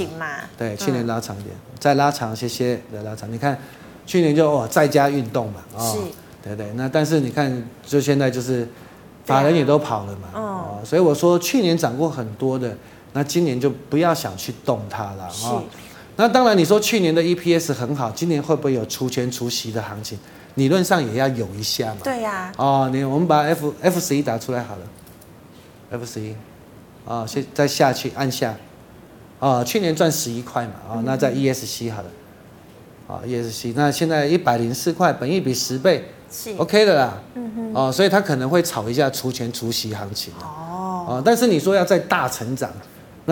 [0.58, 3.30] 对，去年拉长一点，嗯、再拉长些些的拉长。
[3.30, 3.60] 你看，
[4.06, 5.84] 去年就哦，在家运动嘛啊。
[5.84, 5.98] 是
[6.42, 8.66] 对对，那但是你看，就现在就是
[9.26, 12.74] 法人也都跑了嘛，哦，所以我说去年涨过很多的，
[13.14, 15.64] 那今年就不要想去动它了啊。
[16.18, 20.18] 那当然你说去年的 EPS 很好，今年会不会有除权除息的行情？
[20.56, 22.02] 理论上也要有一下嘛。
[22.04, 22.52] 对呀。
[22.58, 24.82] 哦，你我们把 F F 十一打出来好了
[25.92, 26.36] ，F 十一，
[27.06, 28.54] 啊，先再下去按下，
[29.40, 32.10] 啊，去年赚十一块嘛，啊，那在 ESC 好了，
[33.08, 36.06] 啊，ESC，那现在一百零四块，本益比十倍。
[36.34, 42.72] 是 OK 的啦，嗯哼，哦，所以它可能会炒一下除权除息行情哦，哦，但是你说要再大成长，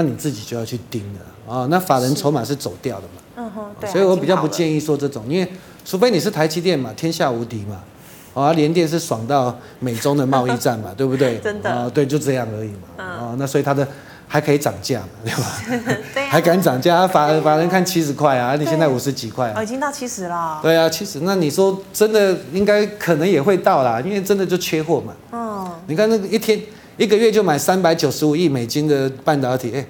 [0.02, 5.52] 那你自己就要去盯了哦，那法人筹码是走掉的嘛，嗯哼，对，所以我比较不建议说这种，因为
[5.84, 7.82] 除非你是台积电嘛，天下无敌嘛，
[8.34, 11.38] 哦，联电是爽到美中的贸易战嘛， 对不对？
[11.40, 13.86] 真的，哦，对，就这样而已嘛，哦，那所以它的。
[14.32, 15.98] 还可以涨价嘛，对吧？
[16.14, 17.08] 对啊、还敢涨价？
[17.08, 19.56] 法法人看七十块啊， 你现在五十几块啊？
[19.58, 20.60] 哦，已经到七十了。
[20.62, 21.22] 对啊，七十。
[21.22, 25.14] 那你说真的应该可能也会到啦，因为真的就缺货嘛。
[25.32, 25.68] 嗯。
[25.88, 26.62] 你看那个一天
[27.00, 29.84] 一个月就买三百九十五亿美金的半导体，哎，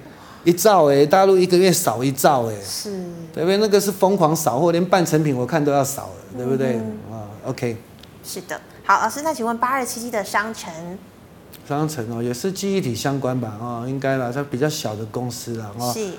[0.44, 2.54] 一兆哎，大陆一个月少一兆哎。
[2.64, 2.90] 是。
[3.34, 3.58] 对不对？
[3.58, 6.76] 那个是疯狂扫货，连半成品我看都要扫了，对不对？
[6.76, 6.80] 啊、
[7.12, 7.76] 嗯、，OK。
[8.24, 8.60] 是的。
[8.84, 10.72] 好，老师，那请问八二七七的商城。
[11.68, 13.56] 商城哦，也是记忆体相关吧？
[13.60, 16.10] 哦，应该啦，它比较小的公司啦，哦，是，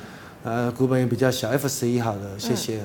[0.44, 2.80] 呃，股本也比较小，F 十一好的，谢谢，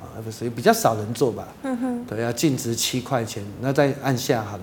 [0.00, 4.62] 啊，F 十一比较少人做吧，嗯哼，对要，净值七块钱，那再按下好了，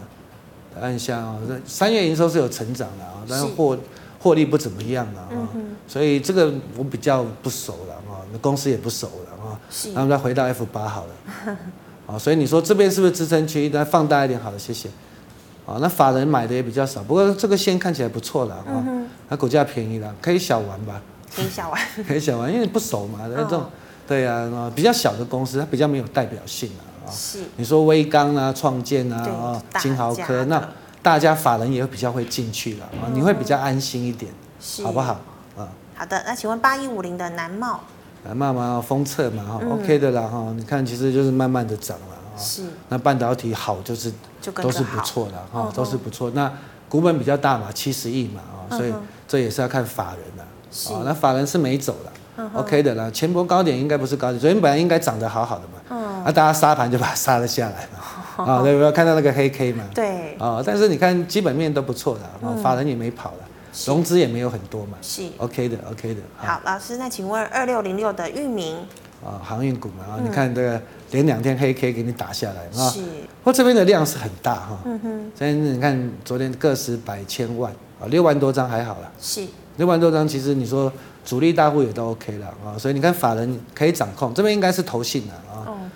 [0.82, 3.78] 按下哦，三月营收是有成长的啊，但是获
[4.20, 5.50] 获利不怎么样了啊，
[5.88, 11.58] 所以这个我比较不熟了啊，那公司也不熟了啊，是，然后再回到 F 八好了
[12.08, 13.70] 啊，所以你说这边是不是支撑区？
[13.70, 14.90] 再放大一点，好了，谢谢。
[15.66, 18.86] 啊，那法人买的也比较少，不过这个线看起来不错了啊，
[19.28, 21.02] 那股价便宜了，可以小玩吧？
[21.36, 23.66] 可以小玩， 可以小玩，因为不熟嘛， 那种，
[24.08, 26.87] 对呀，啊，比较小的公司，它比较没有代表性啊。
[27.12, 27.40] 是。
[27.56, 30.62] 你说威刚啊、创建啊、啊金豪科，那
[31.02, 34.32] 大家法人也会比较会进去了啊，你会比较安心一点，
[34.84, 35.14] 好不好？
[35.58, 35.70] 啊。
[35.96, 37.80] 好的，那请问八一五零的南茂？
[38.24, 42.06] 南茂嘛，封测嘛，哈，OK 的啦，哈，你看其实就是慢慢的涨了。
[42.40, 44.14] 是，那半导体好就是
[44.54, 46.30] 都是不错的哈，都是不错。
[46.36, 46.52] 那
[46.88, 48.94] 股本比较大嘛，七十亿嘛啊，所以
[49.28, 51.02] 这也是要看法人的啊。
[51.04, 53.10] 那法人是没走了，OK 的啦。
[53.10, 55.98] 前波高点应该不是高点，昨天本来应该涨得好好的嘛，
[56.28, 58.92] 那大家杀盘就把它杀了下来嘛 啊，对不对？
[58.92, 63.48] 看到那个黑 K 嘛，对啊，但是你看基本面都不错的啊，法人也没跑了，
[63.86, 65.24] 融资也没有很多嘛，是。
[65.38, 66.22] OK 的 OK 的。
[66.36, 68.76] 好，老师，那请问二六零六的域名
[69.26, 70.82] 啊，航运股嘛啊，你看这个。
[71.12, 79.48] 连两天黑 K 给你打下来啊，是，不过这边的量是很大哈，嗯哼，所以你看昨天个十百千万啊，六万多张还好了，是，
[79.78, 80.92] 六万多张其实你说
[81.24, 85.47] 主力大户也都 OK 了啊，所以你看法人可以掌控，这边应该是投信的啊，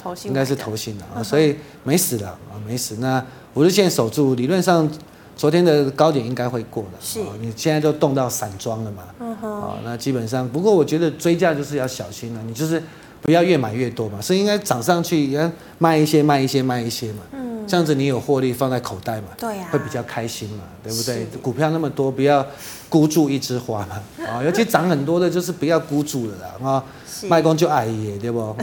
[0.02, 3.24] 哦，投信应该是投信的啊，所以没死了啊，没死，那
[3.54, 4.90] 五日线守住，理论上
[5.36, 12.82] 昨天的高点应该会过的，是，你现在都动到散装了嘛，嗯哼，啊，那基本上，不过我觉得追价就是要小心了，你就是。
[13.24, 17.20] 不要越买越多嘛，是应该涨上去，要卖一些，卖一些，卖一些嘛。
[17.34, 21.28] 嗯，这样子你有获利放在口袋嘛，对呀，会比较开心嘛，对不对？
[21.40, 22.44] 股票那么多，不要
[22.90, 24.02] 孤注一枝花嘛。
[24.26, 26.68] 啊，尤其涨很多的，就是不要孤注了啦。
[26.68, 26.84] 啊，
[27.30, 28.56] 卖光就矮耶，对不？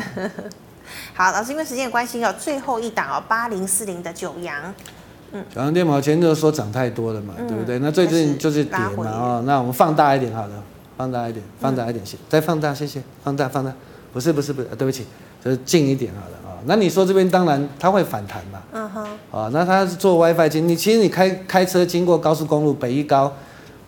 [1.19, 4.73] 好，老师，因为时间的关系哦，最后一档哦，八零四零的九阳。
[5.33, 7.81] 嗯，九阳电毛前就说涨太多了嘛，对不对？
[7.81, 9.05] 那最近就是跌嘛。
[9.05, 10.63] 哦，那我们放大一点好了，
[10.97, 13.73] 放大一点，放大一点，再放大，谢谢，放大，放大。
[14.13, 15.09] 不是不是不是，对不起，
[15.45, 16.63] 就是近一点好了啊。
[16.67, 23.33] 那你说这边当然它会反弹嘛，嗯哼，啊，那它是做 WiFi 经，你其实你开开车经过高速公路北一高，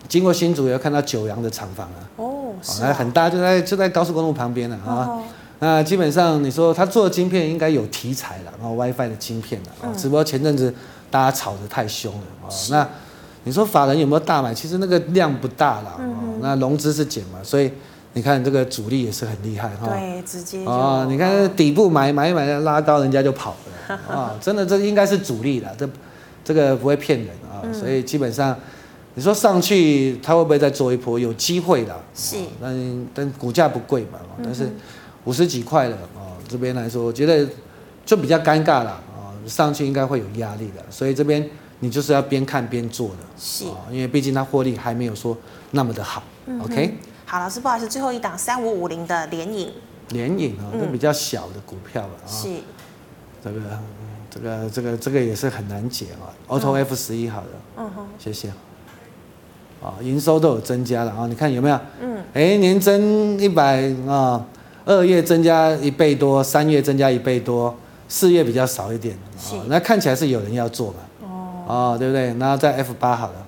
[0.09, 5.17] 经过新竹也要看到九阳的厂房啊，哦，是啊，很大，就在就在高速公路旁边了啊。
[5.61, 10.73] 那基本上你说他做的晶片应该有题材了，然后 WiFi 的晶片了啊，只不过前阵子
[11.09, 12.51] 大家炒得太凶了啊。
[12.69, 12.85] 那
[13.45, 14.53] 你说法人有没有大买？
[14.53, 15.99] 其实那个量不大了啊，
[16.41, 17.71] 那融资是减嘛，所以。
[18.13, 23.55] 你看这个主力也是很厉害哈，对，直接啊，你看底部买买一买拉高，人家就跑
[23.87, 25.89] 了啊， 真的这应该是主力了，这
[26.43, 28.53] 这个不会骗人啊，所以基本上
[29.13, 31.17] 你说上去它会不会再做一波？
[31.17, 34.69] 有机会的，是，但但股价不贵嘛，但是
[35.25, 37.47] 五十几块了啊，这边来说我觉得
[38.05, 41.47] 就比较尴尬了啊，上去应该会有压力的，所以这边
[41.79, 45.37] 你就是要边看边做的，是，因为毕竟它获利还没有说
[45.71, 46.23] 那么的好
[46.63, 46.97] ，OK。
[47.25, 49.71] 好，老师，不好意思，最后一档三五五零的联影，
[50.09, 52.27] 联影啊，都比较小的股票了啊。
[52.27, 52.49] 是，
[53.41, 53.59] 这个，
[54.29, 56.27] 这个，这个，这个也是很难解啊。
[56.49, 57.47] Auto F 十一，好的，
[57.77, 58.49] 嗯哼，谢谢。
[59.81, 61.79] 啊，营收都有增加了啊，你看有没有？
[62.01, 64.45] 嗯，哎，年增一百啊，
[64.85, 67.75] 二月增加一倍多，三月增加一倍多，
[68.07, 69.15] 四月比较少一点。
[69.39, 71.27] 是，那看起来是有人要做嘛？
[71.67, 72.33] 哦，对不对？
[72.39, 73.45] 然后在 F 八好了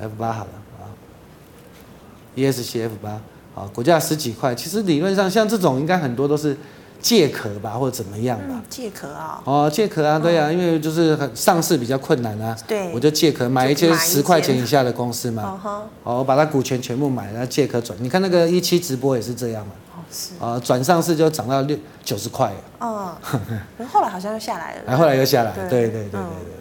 [0.00, 0.50] ，F 八好了。
[2.36, 3.20] ESCF 八，
[3.56, 6.56] 啊，股价十几块，其实理论上像这种应该很多都是
[7.00, 8.62] 借壳吧，或者怎么样吧？
[8.70, 9.42] 借壳啊？
[9.44, 12.56] 哦，借壳啊，对啊，因为就是很上市比较困难啊。
[12.68, 12.92] 对。
[12.92, 15.60] 我就借壳买一些十块钱以下的公司嘛。
[16.04, 17.98] 哦，我把它股权全部买，然后借壳转。
[18.00, 19.72] 你看那个一期直播也是这样嘛。
[20.40, 22.52] 啊，转上市就涨到六九十块。
[22.78, 23.16] 哦。
[23.92, 24.82] 后来好像又下来了。
[24.86, 26.20] 然后来又下来，对对对对对。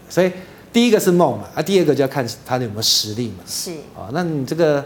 [0.10, 0.32] 所以
[0.72, 3.44] 第一个是梦嘛，啊，第二个就要看它有没有实力嘛。
[3.46, 3.72] 是。
[3.96, 4.86] 啊，那你这个。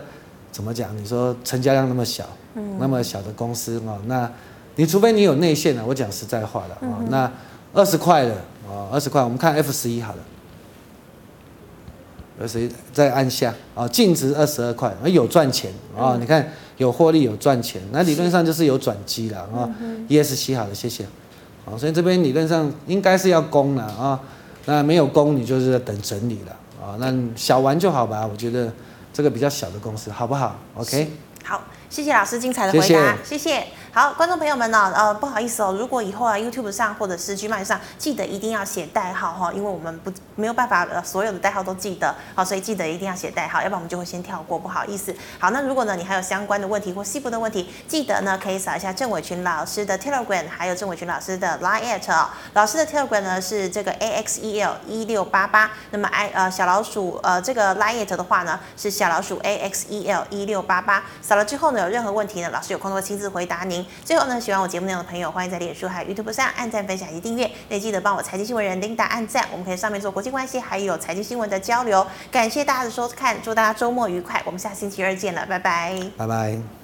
[0.51, 0.93] 怎么讲？
[0.97, 4.29] 你说成交量那么小，嗯、那么小的公司哦，那
[4.75, 7.31] 你除非你有内线了，我讲实在话了啊，那
[7.73, 8.33] 二十块的
[8.67, 10.19] 啊，二十块，我们看 F 十一好了，
[12.41, 16.45] 二十一再按下啊，净值二十二块，有赚钱啊，嗯、你看
[16.81, 19.69] 有获利有赚钱，那理论上就是有转机了啊。
[20.09, 21.05] ESC 好的，谢谢。
[21.63, 24.19] 好，所以这边理论上应该是要攻了啊，
[24.65, 26.51] 那没有攻你就是在等整理了
[26.83, 28.71] 啊，那小玩就好吧，我觉得。
[29.13, 31.11] 这个比较小的公司，好不好？OK。
[31.43, 33.37] 好，谢谢老师精彩的回答，谢谢。
[33.37, 45.13] 谢谢好，观众朋友们呢，呃，不好意思哦，如果以后啊 YouTube 上或者是 G 麦上，记得一定要写代号哈，因为我们不没有办法呃所有的代号都记得，好，所以记得一定要写代号，要不然我们就会先跳过，不好意思。
[45.37, 52.29] 好，那如果呢你还有相关的问题或细部的问题，记得呢可以扫一下郑伟群老师的 Telegram，还有郑伟群老师的 Line at 哦。
[52.53, 63.80] 老师的 Telegram 呢是这个 AXEL 一六八八，那么 I 呃小老鼠呃这个 Line 的话呢是小老鼠 AXEL 一六八八，扫了之后呢有任何问题呢，老师有空都会亲自回答您。
[64.03, 67.49] 最后呢，喜欢我节目内容的朋友，欢迎在脸书还有 YouTube 上按赞、分享及订阅。
[67.69, 72.05] 也记得帮我财经新闻人琳达按赞，我们可以上面做国际关系还有财经新闻的交流。
[72.31, 76.80] 感谢大家的收看，祝大家周末愉快，我们下星期二见了，拜拜，拜拜。